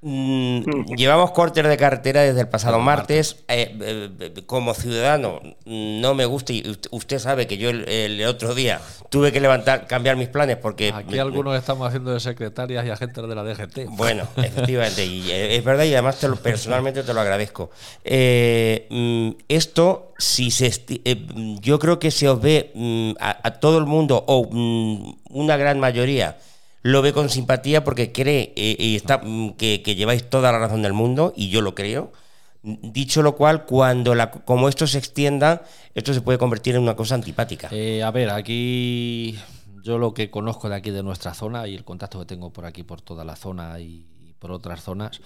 [0.01, 3.37] Mm, llevamos cortes de carretera desde el pasado martes.
[3.47, 7.89] Eh, eh, eh, como ciudadano, no me gusta y ust- usted sabe que yo el,
[7.89, 8.79] el otro día
[9.09, 12.91] tuve que levantar, cambiar mis planes porque Aquí me- algunos estamos haciendo de secretarias y
[12.91, 13.87] agentes de la DGT.
[13.89, 17.71] bueno, efectivamente, y es verdad y además te lo- personalmente te lo agradezco.
[18.03, 20.69] Eh, mm, esto, si se
[21.33, 22.71] mm, yo creo que se os ve
[23.19, 24.41] a, a todo el mundo o
[25.29, 26.37] una gran mayoría
[26.85, 30.59] lo ve con simpatía porque cree eh, y está mm, que, que lleváis toda la
[30.59, 32.11] razón del mundo y yo lo creo.
[32.61, 35.63] Dicho lo cual, cuando la, como esto se extienda,
[35.95, 37.69] esto se puede convertir en una cosa antipática.
[37.71, 39.35] Eh, a ver, aquí
[39.81, 42.65] yo lo que conozco de aquí de nuestra zona y el contacto que tengo por
[42.65, 44.05] aquí, por toda la zona y
[44.37, 45.21] por otras zonas,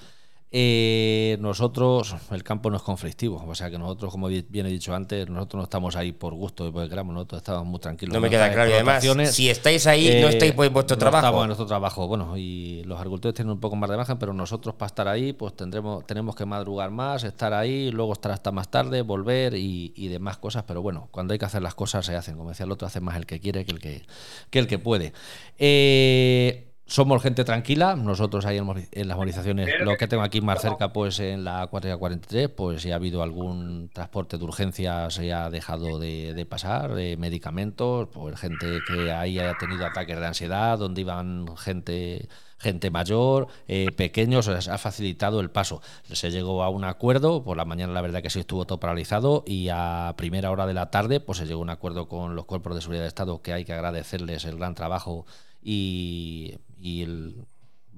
[0.51, 4.69] eh, nosotros, el campo no es conflictivo, o sea que nosotros, como bi- bien he
[4.69, 8.13] dicho antes, nosotros no estamos ahí por gusto y porque queramos, nosotros estamos muy tranquilos.
[8.15, 8.69] no me queda claro.
[8.69, 11.25] Y además, si estáis ahí, no Eh, estáis por vuestro no trabajo.
[11.27, 14.33] Estamos en nuestro trabajo, bueno, y los agricultores tienen un poco más de margen, pero
[14.33, 18.51] nosotros para estar ahí, pues tendremos, tenemos que madrugar más, estar ahí, luego estar hasta
[18.51, 22.05] más tarde, volver y, y demás cosas, pero bueno, cuando hay que hacer las cosas
[22.07, 24.01] se hacen, como decía el otro, hace más el que quiere que el que,
[24.49, 25.13] que el que puede.
[25.59, 30.91] Eh, somos gente tranquila, nosotros ahí en, las movilizaciones, lo que tengo aquí más cerca,
[30.91, 35.10] pues en la 4 y la 43, pues si ha habido algún transporte de urgencia
[35.12, 40.19] se ha dejado de, de pasar, eh, medicamentos, pues gente que ahí haya tenido ataques
[40.19, 45.82] de ansiedad, donde iban gente gente mayor, eh, pequeños, ha facilitado el paso.
[46.12, 49.45] Se llegó a un acuerdo, por la mañana la verdad que sí estuvo todo paralizado
[49.47, 52.43] y a primera hora de la tarde pues se llegó a un acuerdo con los
[52.43, 55.25] cuerpos de seguridad de Estado que hay que agradecerles el gran trabajo
[55.62, 57.45] y, y el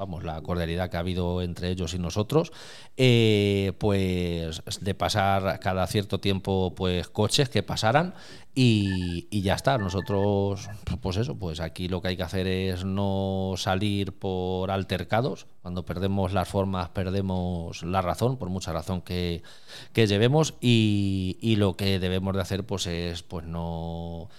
[0.01, 2.51] vamos, la cordialidad que ha habido entre ellos y nosotros,
[2.97, 8.15] eh, pues de pasar cada cierto tiempo pues coches que pasaran
[8.55, 9.77] y, y, ya está.
[9.77, 10.67] Nosotros,
[11.01, 15.45] pues eso, pues aquí lo que hay que hacer es no salir por altercados.
[15.61, 19.43] Cuando perdemos las formas, perdemos la razón, por mucha razón que,
[19.93, 24.29] que llevemos, y, y lo que debemos de hacer pues es pues no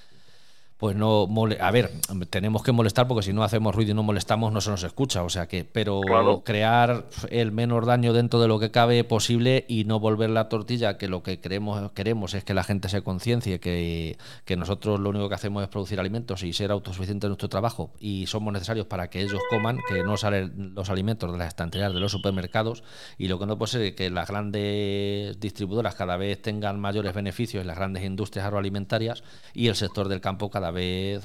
[0.82, 1.28] pues no
[1.60, 1.92] a ver,
[2.28, 5.22] tenemos que molestar porque si no hacemos ruido y no molestamos no se nos escucha,
[5.22, 6.00] o sea que, pero
[6.44, 10.98] crear el menor daño dentro de lo que cabe posible y no volver la tortilla,
[10.98, 15.10] que lo que queremos, queremos es que la gente se conciencie que, que nosotros lo
[15.10, 18.86] único que hacemos es producir alimentos y ser autosuficientes en nuestro trabajo y somos necesarios
[18.86, 22.82] para que ellos coman, que no salen los alimentos de las estanterías de los supermercados
[23.18, 27.14] y lo que no puede ser es que las grandes distribuidoras cada vez tengan mayores
[27.14, 29.22] beneficios en las grandes industrias agroalimentarias
[29.54, 30.71] y el sector del campo cada vez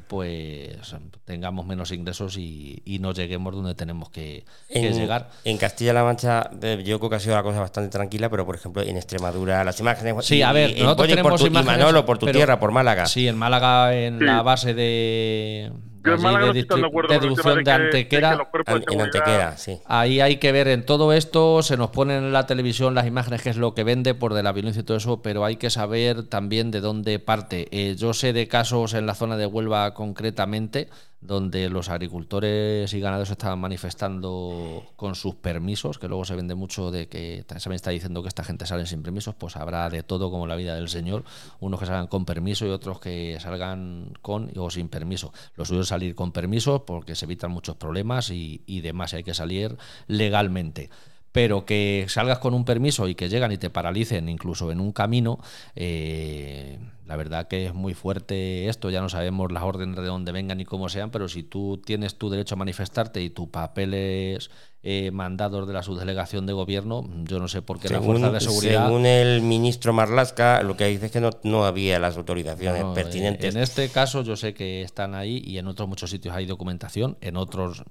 [0.07, 5.29] pues tengamos menos ingresos y, no lleguemos donde tenemos que, llegar.
[5.43, 6.49] En Castilla-La Mancha
[6.83, 9.79] yo creo que ha sido la cosa bastante tranquila, pero por ejemplo en Extremadura las
[9.79, 10.25] imágenes...
[10.25, 11.77] Sí, a ver, nosotros tenemos por tu, imágenes...
[11.77, 13.05] Manolo, por tu tierra, por Málaga.
[13.05, 15.71] Sí, en Málaga, en la base de
[16.15, 18.47] de, distribución de Antequera.
[18.87, 19.79] en Antequera, sí.
[19.85, 23.41] Ahí hay que ver en todo esto, se nos ponen en la televisión las imágenes
[23.41, 25.69] que es lo que vende por de la violencia y todo eso, pero hay que
[25.69, 27.67] saber también de dónde parte.
[27.71, 32.99] Eh, yo sé de casos en la zona de Huelva concretamente donde los agricultores y
[32.99, 37.89] ganaderos estaban manifestando con sus permisos, que luego se vende mucho de que también está
[37.89, 40.89] diciendo que esta gente sale sin permisos, pues habrá de todo como la vida del
[40.89, 41.23] Señor,
[41.59, 45.33] unos que salgan con permiso y otros que salgan con o sin permiso.
[45.55, 49.23] Lo suyo es salir con permiso porque se evitan muchos problemas y, y demás, hay
[49.23, 49.77] que salir
[50.07, 50.89] legalmente
[51.37, 54.91] pero que salgas con un permiso y que llegan y te paralicen incluso en un
[54.91, 55.37] camino,
[55.75, 60.31] eh, la verdad que es muy fuerte esto, ya no sabemos las órdenes de dónde
[60.31, 63.93] vengan y cómo sean, pero si tú tienes tu derecho a manifestarte y tu papel
[63.93, 64.49] es
[64.81, 68.39] eh, mandados de la subdelegación de gobierno, yo no sé por qué la fuerza de
[68.39, 68.87] seguridad...
[68.87, 73.53] Según el ministro Marlasca, lo que dice es que no, no había las autorizaciones pertinentes.
[73.53, 77.15] En este caso yo sé que están ahí y en otros muchos sitios hay documentación,
[77.21, 77.83] en otros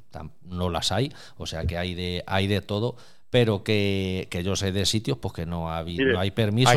[0.42, 2.96] no las hay, o sea que hay de, hay de todo
[3.30, 6.72] pero que, que yo sé de sitios pues que no, no hay permiso.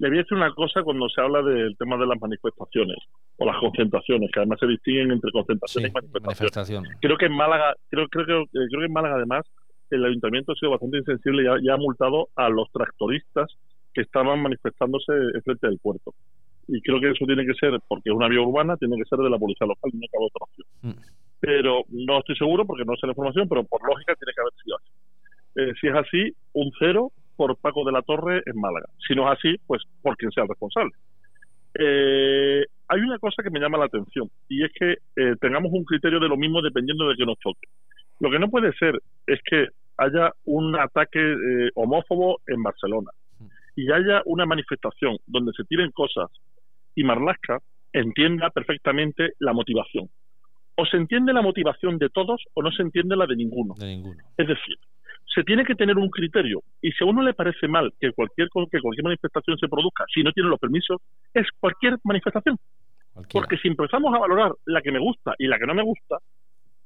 [0.00, 2.96] Le voy a decir una cosa cuando se habla del tema de las manifestaciones
[3.36, 6.96] o las concentraciones, que además se distinguen entre concentraciones y manifestaciones.
[7.02, 9.44] Creo que en Málaga, creo, creo, creo, creo que en Málaga además
[9.90, 13.54] el ayuntamiento ha sido bastante insensible y ha, ha multado a los tractoristas
[13.92, 15.12] que estaban manifestándose
[15.44, 16.14] frente del puerto.
[16.68, 19.18] Y creo que eso tiene que ser, porque es una vía urbana, tiene que ser
[19.18, 20.66] de la policía local, no cabe otra opción.
[20.82, 21.00] Mm.
[21.40, 24.52] Pero no estoy seguro porque no sé la información, pero por lógica tiene que haber
[24.62, 24.90] sido así.
[25.56, 28.86] Eh, si es así, un cero por Paco de la Torre en Málaga.
[29.06, 30.92] Si no es así, pues por quien sea el responsable.
[31.78, 35.84] Eh, hay una cosa que me llama la atención y es que eh, tengamos un
[35.84, 37.68] criterio de lo mismo dependiendo de que nos toque.
[38.18, 41.20] Lo que no puede ser es que haya un ataque
[41.74, 43.10] homófobo en Barcelona
[43.76, 46.30] y haya una manifestación donde se tiren cosas
[46.94, 47.60] y Marlaska
[47.92, 50.08] entienda perfectamente la motivación.
[50.76, 53.74] O se entiende la motivación de todos o no se entiende la de ninguno.
[53.78, 54.22] De ninguno.
[54.36, 54.76] Es decir,
[55.34, 56.62] se tiene que tener un criterio.
[56.82, 60.22] Y si a uno le parece mal que cualquier que cualquier manifestación se produzca si
[60.22, 61.00] no tiene los permisos
[61.32, 62.56] es cualquier manifestación.
[63.32, 66.18] Porque si empezamos a valorar la que me gusta y la que no me gusta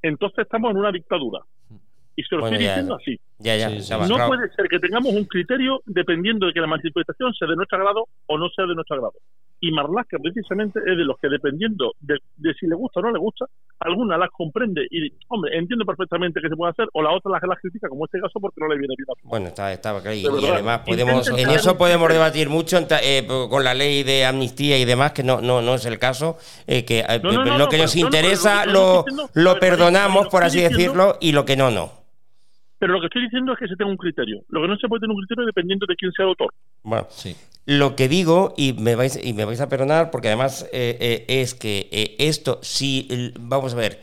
[0.05, 1.41] entonces estamos en una dictadura.
[2.15, 3.19] Y se lo estoy diciendo así
[4.09, 7.79] no puede ser que tengamos un criterio dependiendo de que la manifestación sea de nuestro
[7.79, 9.15] agrado o no sea de nuestro agrado.
[9.61, 12.19] Y Marlaska precisamente es de los que dependiendo de,
[12.61, 13.47] si le gusta o no le gusta,
[13.81, 17.43] alguna las comprende y, hombre, entiende perfectamente que se puede hacer, o la otra las,
[17.45, 20.27] las critica, como este caso, porque no le viene bien a Bueno, está, está Y,
[20.27, 25.13] además podemos, en eso podemos debatir mucho eh, con la ley de amnistía y demás,
[25.13, 29.07] que no, no, no es el caso, eh, que eh, lo que nos interesa lo,
[29.33, 32.04] lo perdonamos, por así decirlo, y lo que no, no.
[32.85, 34.43] Pero lo que estoy diciendo es que se tenga un criterio.
[34.51, 36.53] Lo que no se puede tener un criterio dependiendo de quién sea el autor.
[36.83, 37.35] Bueno, sí.
[37.65, 41.25] Lo que digo, y me vais, y me vais a perdonar, porque además eh, eh,
[41.27, 44.01] es que eh, esto, si, vamos a ver,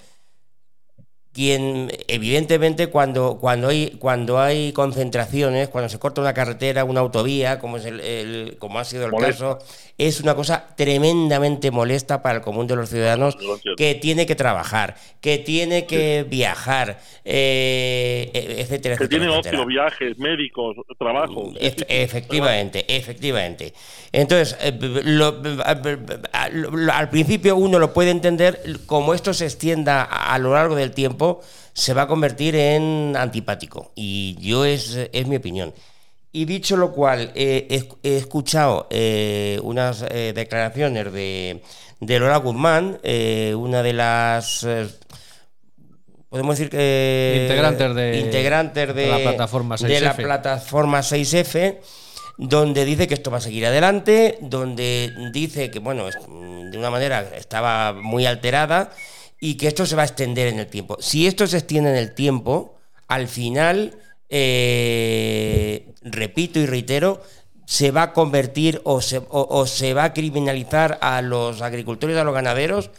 [1.34, 7.58] quien evidentemente cuando, cuando, hay, cuando hay concentraciones, cuando se corta una carretera, una autovía,
[7.60, 9.60] como, es el, como ha sido el caso,
[9.98, 13.38] es una cosa tremendamente molesta para el común de los ciudadanos
[13.78, 20.18] que tiene que trabajar, que tiene que viajar, eh, e, etcétera, Que tiene ocio, viajes,
[20.18, 21.54] médicos, trabajo.
[21.60, 23.74] efectivamente, efectivamente.
[24.12, 24.78] Entonces, eh,
[26.34, 31.21] al principio uno lo puede entender como esto se extienda a lo largo del tiempo
[31.74, 33.92] se va a convertir en antipático.
[33.96, 35.74] Y yo es, es mi opinión.
[36.34, 41.62] Y dicho lo cual, he, escuchado eh, unas eh, declaraciones de,
[42.00, 44.66] de Lola Guzmán, eh, una de las
[46.30, 50.24] podemos decir que Integrantes de- integrantes de, la plataforma de la 6F.
[50.24, 51.80] plataforma 6F
[52.38, 57.30] donde dice que esto va a seguir adelante, donde dice que bueno, de una manera
[57.36, 58.92] estaba muy alterada
[59.42, 60.96] y que esto se va a extender en el tiempo.
[61.02, 62.78] Si esto se extiende en el tiempo,
[63.10, 63.98] al final
[64.30, 67.22] eh, repito y reitero,
[67.66, 72.16] se va a convertir o se, o- o se va a criminalizar a los agricultores
[72.16, 72.92] y a los ganaderos,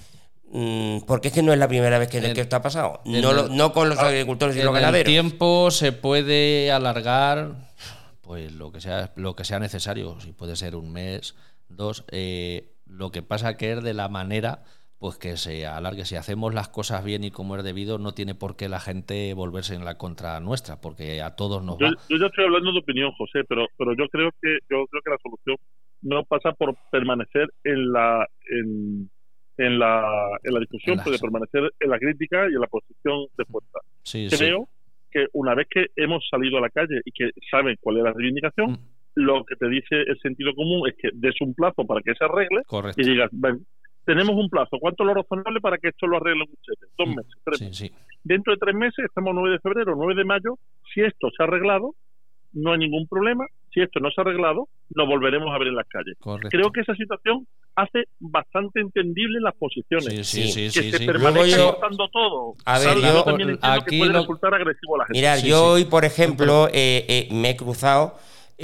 [0.51, 3.01] mm, porque es que no es la primera vez que, esto ha pasado.
[3.05, 5.11] No, lo- el- no con los agricultores y los el ganaderos.
[5.11, 7.71] tiempo se puede alargar
[8.23, 11.35] pues lo que sea lo que sea necesario si puede ser un mes
[11.69, 14.63] dos eh, lo que pasa que es de la manera
[15.03, 16.07] pues que se alargue.
[16.07, 19.35] Si hacemos las cosas bien y como es debido no tiene por qué la gente
[19.35, 21.93] volverse en la contra nuestra porque a todos nos Yo, va.
[22.09, 25.11] yo ya estoy hablando de opinión, José, pero pero yo creo que yo creo que
[25.11, 25.57] la solución
[26.01, 29.11] no pasa por permanecer en la en,
[29.59, 30.05] en la
[30.45, 33.79] en la discusión, puede permanecer en la crítica y en la posición de fuerza.
[34.05, 34.37] sí, sí.
[34.39, 34.69] Creo
[35.11, 38.13] que una vez que hemos salido a la calle y que saben cuál es la
[38.15, 38.79] reivindicación, Mm,
[39.15, 42.25] lo que te dice el sentido común es que des un plazo para que se
[42.25, 42.99] arregle correcto.
[43.03, 43.67] y digas, ven,
[44.05, 46.91] tenemos un plazo, ¿cuánto es lo razonable para que esto lo arreglen ustedes?
[46.99, 47.79] Dos Mm, meses, tres sí, meses.
[47.79, 47.93] sí.
[48.25, 50.59] Dentro de tres meses, estamos 9 de febrero, 9 de mayo,
[50.93, 51.95] si esto se ha arreglado,
[52.53, 53.47] no hay ningún problema.
[53.73, 56.17] Si esto no se ha arreglado, nos volveremos a ver en las calles.
[56.21, 60.05] correcto Creo que esa situación hace bastante entendible las posiciones.
[60.07, 60.71] sí, sí, Sí.
[60.71, 61.79] sí, que sí, se Luego yo-
[62.13, 62.55] todo.
[62.67, 65.19] A ver, yo- también aquí que puede lo- resultar agresivo a la gente.
[65.19, 65.65] Mirad, Sí, yo sí.
[65.65, 68.15] hoy, por ejemplo, eh, eh, me he cruzado.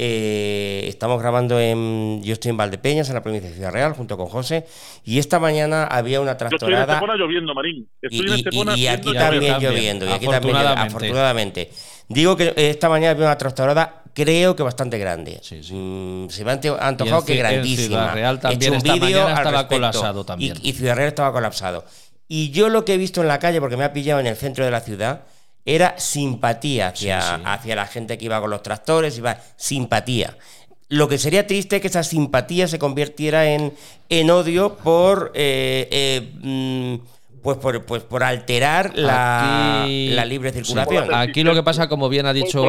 [0.00, 2.22] Eh, estamos grabando en.
[2.22, 4.64] Yo estoy en Valdepeñas, en la provincia de Ciudad Real, junto con José.
[5.04, 6.92] Y esta mañana había una Yo estoy en tractorada.
[6.94, 7.88] Estepona lloviendo, Marín.
[8.02, 10.06] Y, Estoy en y- Estepona y aquí también lloviendo.
[10.06, 10.86] Y aquí también afortunadamente.
[10.96, 11.70] afortunadamente.
[12.08, 15.40] Digo que esta mañana había una tractorada, creo que bastante grande.
[15.42, 15.74] Sí, sí.
[15.74, 17.86] Mm, se me ha ante- antojado Y que grandísima.
[17.88, 19.74] Ciudad Real He también hecho un esta vídeo mañana al estaba respecto.
[19.76, 20.54] colapsado también.
[20.62, 21.84] Y, y Ciudad Real estaba colapsado.
[22.28, 24.36] Y yo lo que he visto en la calle, porque me ha pillado en el
[24.36, 25.22] centro de la ciudad,
[25.74, 27.42] era simpatía hacia, Sí, sí.
[27.44, 30.36] hacia la gente que iba con los tractores, iba simpatía.
[30.88, 33.74] Lo que sería triste es que esa simpatía se convirtiera en,
[34.08, 40.50] en odio por eh, eh, mm, pues por, pues por alterar la, Aquí- la libre
[40.52, 41.14] Sí, circulación.
[41.14, 42.64] Aquí lo que pasa, como bien ha dicho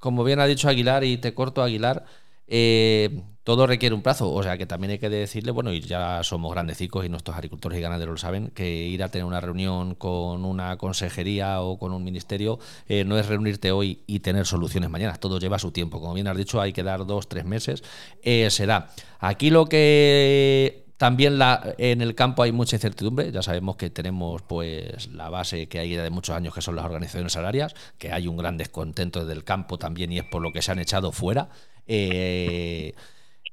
[0.00, 2.04] como bien ha dicho Aguilar, y te corto Aguilar,
[2.50, 4.30] eh, todo requiere un plazo.
[4.30, 7.78] O sea que también hay que decirle, bueno, y ya somos grandecicos y nuestros agricultores
[7.78, 11.92] y ganaderos lo saben, que ir a tener una reunión con una consejería o con
[11.92, 15.14] un ministerio eh, no es reunirte hoy y tener soluciones mañana.
[15.16, 16.00] Todo lleva su tiempo.
[16.00, 17.82] Como bien has dicho, hay que dar dos, tres meses.
[18.22, 18.90] Eh, será.
[19.20, 21.38] Aquí lo que también
[21.78, 23.32] en el campo hay mucha incertidumbre.
[23.32, 26.84] Ya sabemos que tenemos pues la base que hay de muchos años que son las
[26.84, 30.60] organizaciones salarias, que hay un gran descontento del campo también y es por lo que
[30.60, 31.48] se han echado fuera.
[31.86, 32.94] Eh,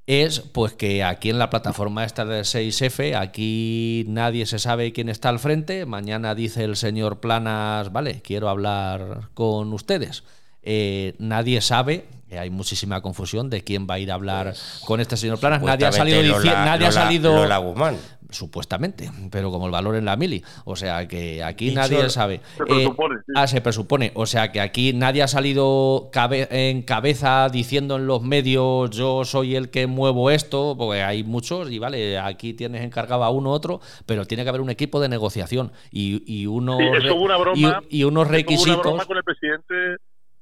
[0.08, 5.10] es pues que aquí en la plataforma esta de 6F, aquí nadie se sabe quién
[5.10, 5.86] está al frente.
[5.86, 10.24] Mañana dice el señor Planas, vale, quiero hablar con ustedes.
[10.64, 14.54] Eh, nadie sabe, hay muchísima confusión de quién va a ir a hablar
[14.86, 15.62] con este señor Planas.
[15.62, 17.98] Nadie ha salido Lola- nadie ha salido Lola Guzmán.
[18.30, 20.44] supuestamente, pero como el valor en la mili.
[20.66, 22.42] O sea que aquí Dicho- nadie sabe.
[22.58, 23.32] Se presupone, sí.
[23.36, 24.12] ah, se presupone.
[24.16, 29.24] O sea que aquí nadie ha salido cabe- en cabeza diciendo en los medios yo
[29.24, 33.52] soy el que muevo esto, porque hay muchos y vale, aquí tienes encargado a uno
[33.52, 37.38] u otro, pero tiene que haber un equipo de negociación y, y unos, Sí, una
[37.38, 38.82] broma, y, y unos una requisitos.
[38.82, 39.74] broma con el presidente,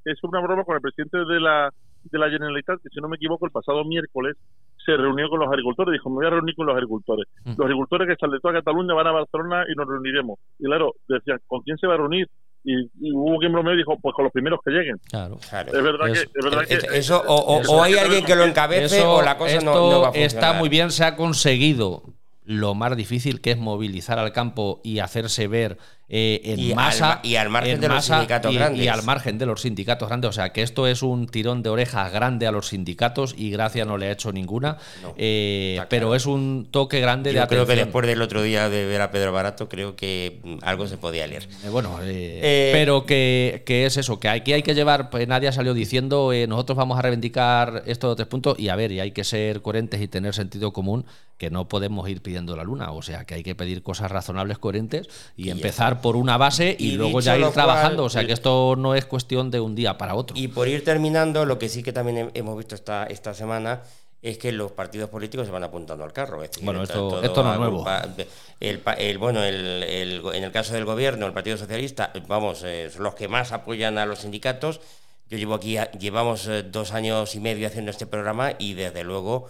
[0.06, 1.72] es una broma con el presidente de la
[2.04, 4.38] de la Generalitat, que si no me equivoco, el pasado miércoles
[4.86, 7.26] se reunió con los agricultores, dijo, me voy a reunir con los agricultores.
[7.44, 10.38] Los agricultores que están de toda Cataluña van a Barcelona y nos reuniremos.
[10.60, 12.28] Y claro, decían, ¿con quién se va a reunir?
[12.64, 14.98] Y, y hubo quien bromeó y dijo, pues con los primeros que lleguen.
[15.10, 15.40] Claro.
[15.50, 15.74] Claro.
[15.76, 16.40] Es verdad Eso- que...
[16.40, 19.16] Es verdad Es- que eso, o, o- eso- o hay alguien que lo encabece Eso-
[19.16, 20.26] o la cosa no, esto no va a funcionar.
[20.28, 22.04] está muy bien, se ha conseguido
[22.44, 27.08] lo más difícil que es movilizar al campo y hacerse ver eh, en Y masa
[27.08, 28.86] ma- y al margen en de los masa sindicatos y, grandes.
[28.86, 31.70] y al margen de los sindicatos grandes o sea que esto es un tirón de
[31.70, 36.14] orejas grande a los sindicatos y gracia no le ha hecho ninguna No, eh, pero
[36.14, 37.88] es un toque grande de Yo creo que atención.
[37.88, 41.26] después del otro día de ver a Pedro Barato, creo que mm, algo se podía
[41.26, 41.48] leer.
[41.64, 41.98] Eh, Bueno,
[42.72, 46.32] pero que, que es eso, que aquí hay que llevar, pues nadie ha salido diciendo,
[46.48, 50.00] nosotros vamos a reivindicar estos tres puntos y a ver, y hay que ser coherentes
[50.02, 51.06] y tener sentido común,
[51.38, 54.58] que no podemos ir pidiendo la luna, o sea, que hay que pedir cosas razonables,
[54.58, 58.26] coherentes y, empezar por una base y, Y luego ya ir cual, trabajando, o sea,
[58.26, 60.38] que esto no es cuestión de un día para otro.
[60.38, 63.82] Y por ir terminando, lo que sí que también he- hemos visto esta, esta semana
[64.22, 66.42] es que los partidos políticos se van apuntando al carro.
[66.44, 67.86] es decir, Bueno, esto- no es nuevo.
[68.60, 73.04] El, bueno, el- el- en el caso del gobierno, el Partido Socialista, vamos, eh, son
[73.04, 74.80] los que más apoyan a los sindicatos.
[75.30, 79.48] Yo llevo aquí, llevamos eh, dos años y medio haciendo este programa y desde luego,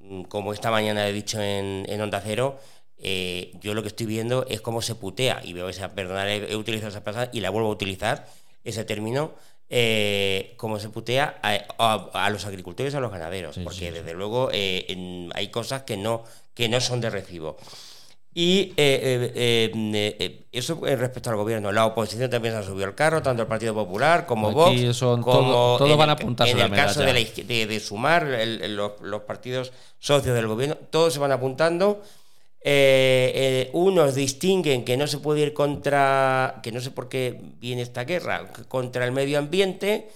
[0.00, 2.58] mm, como esta mañana he dicho en, en Onda Cero,
[3.02, 6.56] eh, yo lo que estoy viendo es cómo se putea, y veo esa, perdonad, he,
[6.56, 8.26] utilizado esa palabra y la vuelvo a utilizar,
[8.64, 9.32] ese término,
[9.68, 13.78] eh, cómo se putea a, a- a los agricultores y a los ganaderos, Sí, porque
[13.78, 13.90] sí, sí.
[13.92, 16.24] desde luego eh, en- hay cosas que no,
[16.54, 17.56] que no son de recibo.
[18.34, 21.70] Y eh, eso respecto al gobierno.
[21.70, 24.96] La oposición también se ha subido al carro, tanto el Partido Popular como Aquí Vox.
[24.96, 27.80] son como todo- todos en van a En la el caso de, la de, de
[27.80, 32.02] sumar el- los, los partidos socios del gobierno, todos se van apuntando.
[32.64, 37.40] Eh, eh, unos distinguen que no se puede ir contra, que no sé por qué
[37.60, 40.08] viene esta guerra, contra el medio ambiente.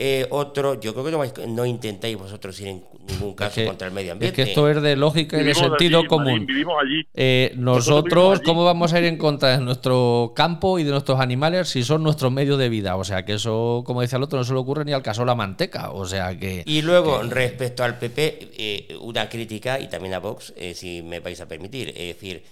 [0.00, 3.66] Eh, otro, yo creo que no, vais- no intentáis vosotros ir en ningún caso que-
[3.66, 4.36] contra el medio Es ambiente.
[4.36, 6.32] que esto es de lógica y de Vivimos sentido allí, común.
[6.34, 7.02] Marín, vivimos allí.
[7.14, 8.44] Eh, nosotros, allí.
[8.46, 12.04] ¿cómo vamos a ir en contra de nuestro campo y de nuestros animales si son
[12.04, 12.94] nuestros medios de vida?
[12.94, 15.24] O sea, que eso, como decía el otro, no se le ocurre ni al caso
[15.24, 15.90] la manteca.
[15.90, 16.62] O sea, que.
[16.64, 21.18] Y luego, respecto al PP, eh, una crítica, y también a Vox, eh, si me
[21.18, 21.88] vais a permitir.
[21.88, 22.44] Es decir,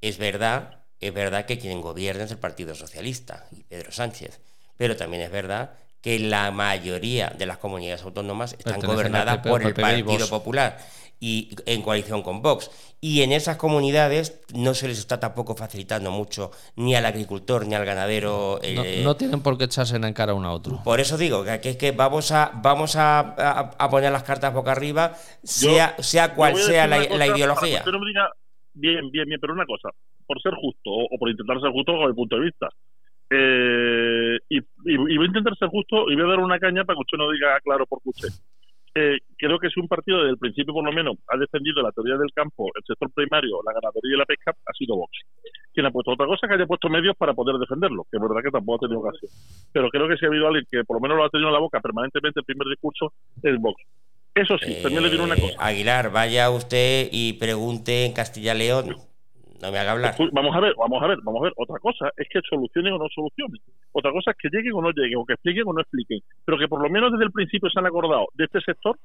[0.00, 4.40] es verdad, es verdad que quien gobierna es el Partido Socialista y Pedro Sánchez.
[4.76, 5.72] Pero también es verdad
[6.06, 10.28] que la mayoría de las comunidades autónomas están gobernadas PP, por el PP Partido Vox.
[10.30, 10.78] Popular
[11.18, 12.70] y en coalición con Vox.
[13.00, 17.74] Y en esas comunidades no se les está tampoco facilitando mucho ni al agricultor ni
[17.74, 18.60] al ganadero.
[18.62, 20.80] No, eh, no tienen por qué echarse en cara uno a otro.
[20.84, 24.22] por eso digo que, que es que vamos a vamos a, a- a poner las
[24.22, 27.68] cartas boca arriba, sea, sea cual sea la, cosa la para ideología.
[27.82, 28.30] que usted no me diga,
[28.74, 29.88] bien, bien, bien, pero una cosa,
[30.24, 32.68] por ser justo o, o por intentar ser justo con mi punto de vista.
[33.30, 36.84] Eh, y, y- y voy a intentar ser justo y voy a dar una caña
[36.84, 38.28] para que usted no diga claro por qué usted.
[38.98, 41.92] Eh, creo que si un partido desde el principio, por lo menos, ha defendido la
[41.92, 45.10] teoría del campo, el sector primario, la ganadería y la pesca, ha sido Vox.
[45.74, 48.40] Quien ha puesto otra cosa que haya puesto medios para poder defenderlo, que es verdad
[48.42, 49.30] que tampoco ha tenido ocasión.
[49.70, 51.54] Pero creo que si ha habido alguien que por lo menos lo ha tenido en
[51.54, 53.12] la boca permanentemente el primer discurso,
[53.42, 53.82] es Vox.
[54.34, 55.56] Eso sí, también le diré una Eh, cosa.
[55.58, 58.96] Aguilar, vaya usted y pregunte en Castilla León.
[59.62, 60.14] No me haga hablar.
[60.32, 61.52] Vamos a ver, vamos a ver, vamos a ver.
[61.56, 63.60] Otra cosa es que solucionen o no solucionen.
[63.92, 66.20] Otra cosa es que lleguen o no lleguen, o que expliquen o no expliquen.
[66.44, 68.96] Pero que por lo menos desde el principio se han acordado de este sector,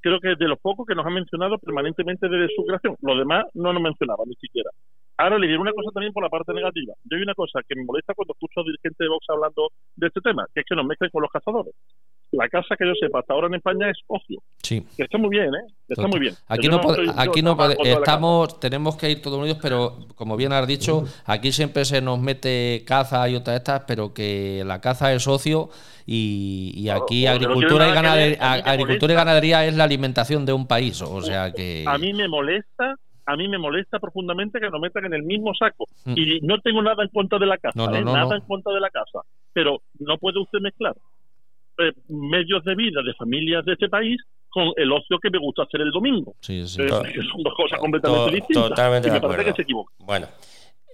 [0.00, 2.96] creo que es de los pocos que nos han mencionado permanentemente desde su creación.
[3.00, 4.70] Los demás no nos mencionaban ni siquiera.
[5.16, 6.92] Ahora le diré una cosa también por la parte negativa.
[7.04, 10.06] Yo hay una cosa que me molesta cuando escucho a dirigentes de Vox hablando de
[10.08, 11.72] este tema, que es que nos mezclen con los cazadores.
[12.36, 14.84] La casa que yo sepa hasta ahora en España es ocio, Sí.
[14.96, 15.72] que está muy bien, ¿eh?
[15.88, 16.34] Está muy bien.
[16.48, 20.52] Aquí Yo no, yo aquí no estamos, tenemos que ir todos unidos, pero como bien
[20.52, 25.12] has dicho, aquí siempre se nos mete caza y otras estas, pero que la caza
[25.12, 25.70] es ocio
[26.06, 29.14] y, aquí no agricultura, y ganadería, a agricultura
[29.44, 31.84] y es la alimentación de un país, o sea que...
[31.86, 35.54] a mí me molesta a mí me molesta profundamente que nos metan en el mismo
[35.54, 36.14] saco Mm.
[36.18, 38.02] y no tengo nada en contra de la casa No, no, ¿eh?
[38.04, 38.34] no, nada no.
[38.34, 39.20] en contra de la casa
[39.54, 40.94] pero no puede usted mezclar
[41.78, 45.64] eh, medios de vida de familias de este país con el ocio que me gusta
[45.64, 46.80] hacer el domingo Sí, sí.
[46.82, 49.52] Eh, To- que son dos cosas completamente To- distintas totalmente y me de parece acuerdo.
[49.52, 50.28] que se equivoca Bueno,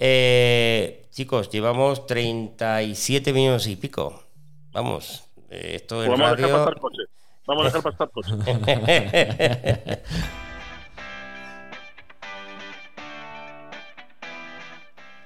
[0.00, 4.22] eh, chicos, llevamos 37 minutos y pico.
[4.72, 6.64] Vamos, eh, esto en Pues vamos a dejar radio.
[6.64, 7.06] pasar coches
[7.46, 8.38] vamos a dejar pasar coches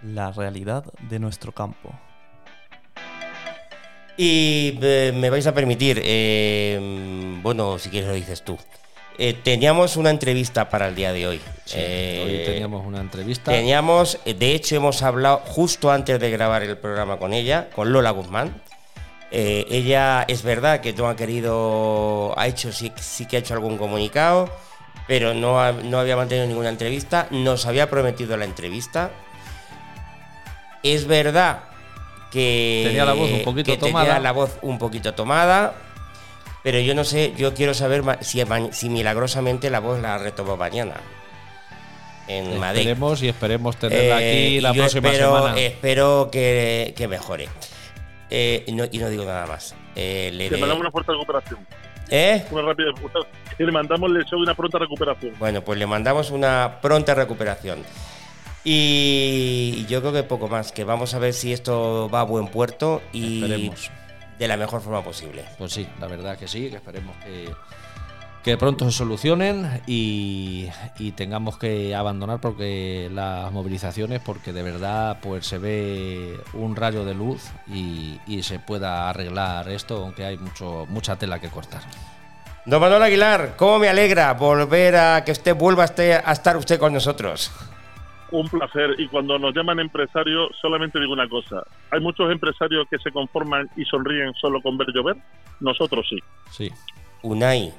[0.03, 1.91] La realidad de nuestro campo.
[4.17, 6.79] Y eh, me vais a permitir, eh,
[7.43, 8.57] bueno, si quieres lo dices tú.
[9.19, 11.41] Eh, teníamos una entrevista para el día de hoy.
[11.65, 13.51] Sí, hoy teníamos una entrevista.
[13.53, 18.11] Teníamos, de hecho, hemos hablado justo antes de grabar el programa con ella, con Lola
[18.11, 18.61] Guzmán.
[19.31, 23.79] Ella es verdad que no ha querido, ha hecho, sí, sí que ha hecho algún
[23.79, 24.49] comunicado,
[25.09, 27.27] pero no, ha- no había mantenido ninguna entrevista.
[27.33, 29.11] Nos había prometido la entrevista.
[30.85, 31.65] Es verdad
[32.35, 34.18] que Tenía la voz un poquito que tenía tomada.
[34.20, 35.74] la voz un poquito tomada,
[36.62, 40.95] pero yo no sé, yo quiero saber si, si milagrosamente la voz la retomó mañana
[42.26, 42.80] en Madrid.
[42.80, 45.61] Esperemos y esperemos tenerla Eh, aquí la y yo próxima espero, semana.
[45.61, 47.49] espero que, que mejore.
[48.30, 49.74] Eh, y, no, y no digo nada más.
[49.95, 51.61] Eh, le de- mandamos una fuerte recuperación
[52.11, 52.45] ¿Eh?
[52.51, 52.89] una rápida
[53.59, 57.14] y le mandamos el deseo de una pronta recuperación Bueno, pues le mandamos una pronta
[57.14, 57.85] recuperación.
[58.65, 62.49] Y yo creo que poco más, que vamos a ver si esto va a buen
[62.49, 63.91] puerto y Esperemos.
[64.39, 65.45] de la mejor forma posible.
[65.59, 67.51] Pues sí, la verdad que sí, que esperemos que,
[68.43, 75.19] que pronto se solucionen y, y tengamos que abandonar porque las movilizaciones, porque de verdad
[75.21, 80.39] pues se ve un rayo de luz y, y se pueda arreglar esto, aunque hay
[80.39, 81.83] mucho, mucha tela que cortar.
[82.65, 86.79] Don Manuel Aguilar, ¿cómo me alegra volver a que usted vuelva a a estar usted
[86.79, 87.51] con nosotros?
[88.35, 88.97] Un placer.
[88.99, 91.62] Y cuando nos llaman empresarios, solamente digo una cosa.
[91.93, 95.16] Hay muchos empresarios que se conforman y sonríen solo con ver llover.
[95.61, 96.18] Nosotros sí.
[96.51, 96.70] Sí,
[97.22, 97.72] Unai,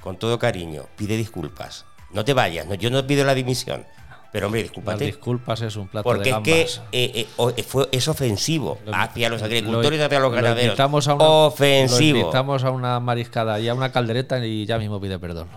[0.00, 1.86] con todo cariño, pide disculpas.
[2.12, 3.84] No te vayas, no- yo no pido la dimisión,
[4.32, 5.04] Pero hombre, Las discúlpate.
[5.06, 6.82] disculpas es un plato Porque de es que gambas.
[6.92, 7.26] eh, eh,
[7.56, 10.64] eh, fue, es ofensivo Lo- hacia los lo- agricultores y hacia los lo ganaderos.
[10.64, 12.18] invitamos a una, Lo ofensivo.
[12.18, 15.48] invitamos a una mariscada y a una caldereta y ya mismo pide perdón.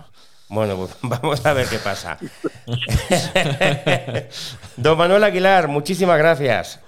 [0.49, 2.17] Bueno, pues vamos a ver qué pasa.
[4.77, 6.81] Don Manuel Aguilar, muchísimas gracias.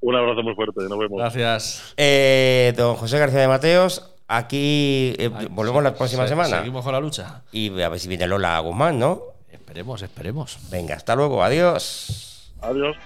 [0.00, 1.18] Un abrazo muy fuerte, nos vemos.
[1.18, 1.94] Gracias.
[1.96, 6.58] Eh, don José García de Mateos, aquí eh, Ay, volvemos la próxima se- semana.
[6.58, 7.42] Seguimos con la lucha.
[7.50, 9.22] Y a ver si viene Lola Guzmán, ¿no?
[9.50, 10.58] Esperemos, esperemos.
[10.70, 12.52] Venga, hasta luego, adiós.
[12.60, 12.96] Adiós.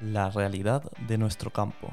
[0.00, 1.88] La realidad de nuestro campo.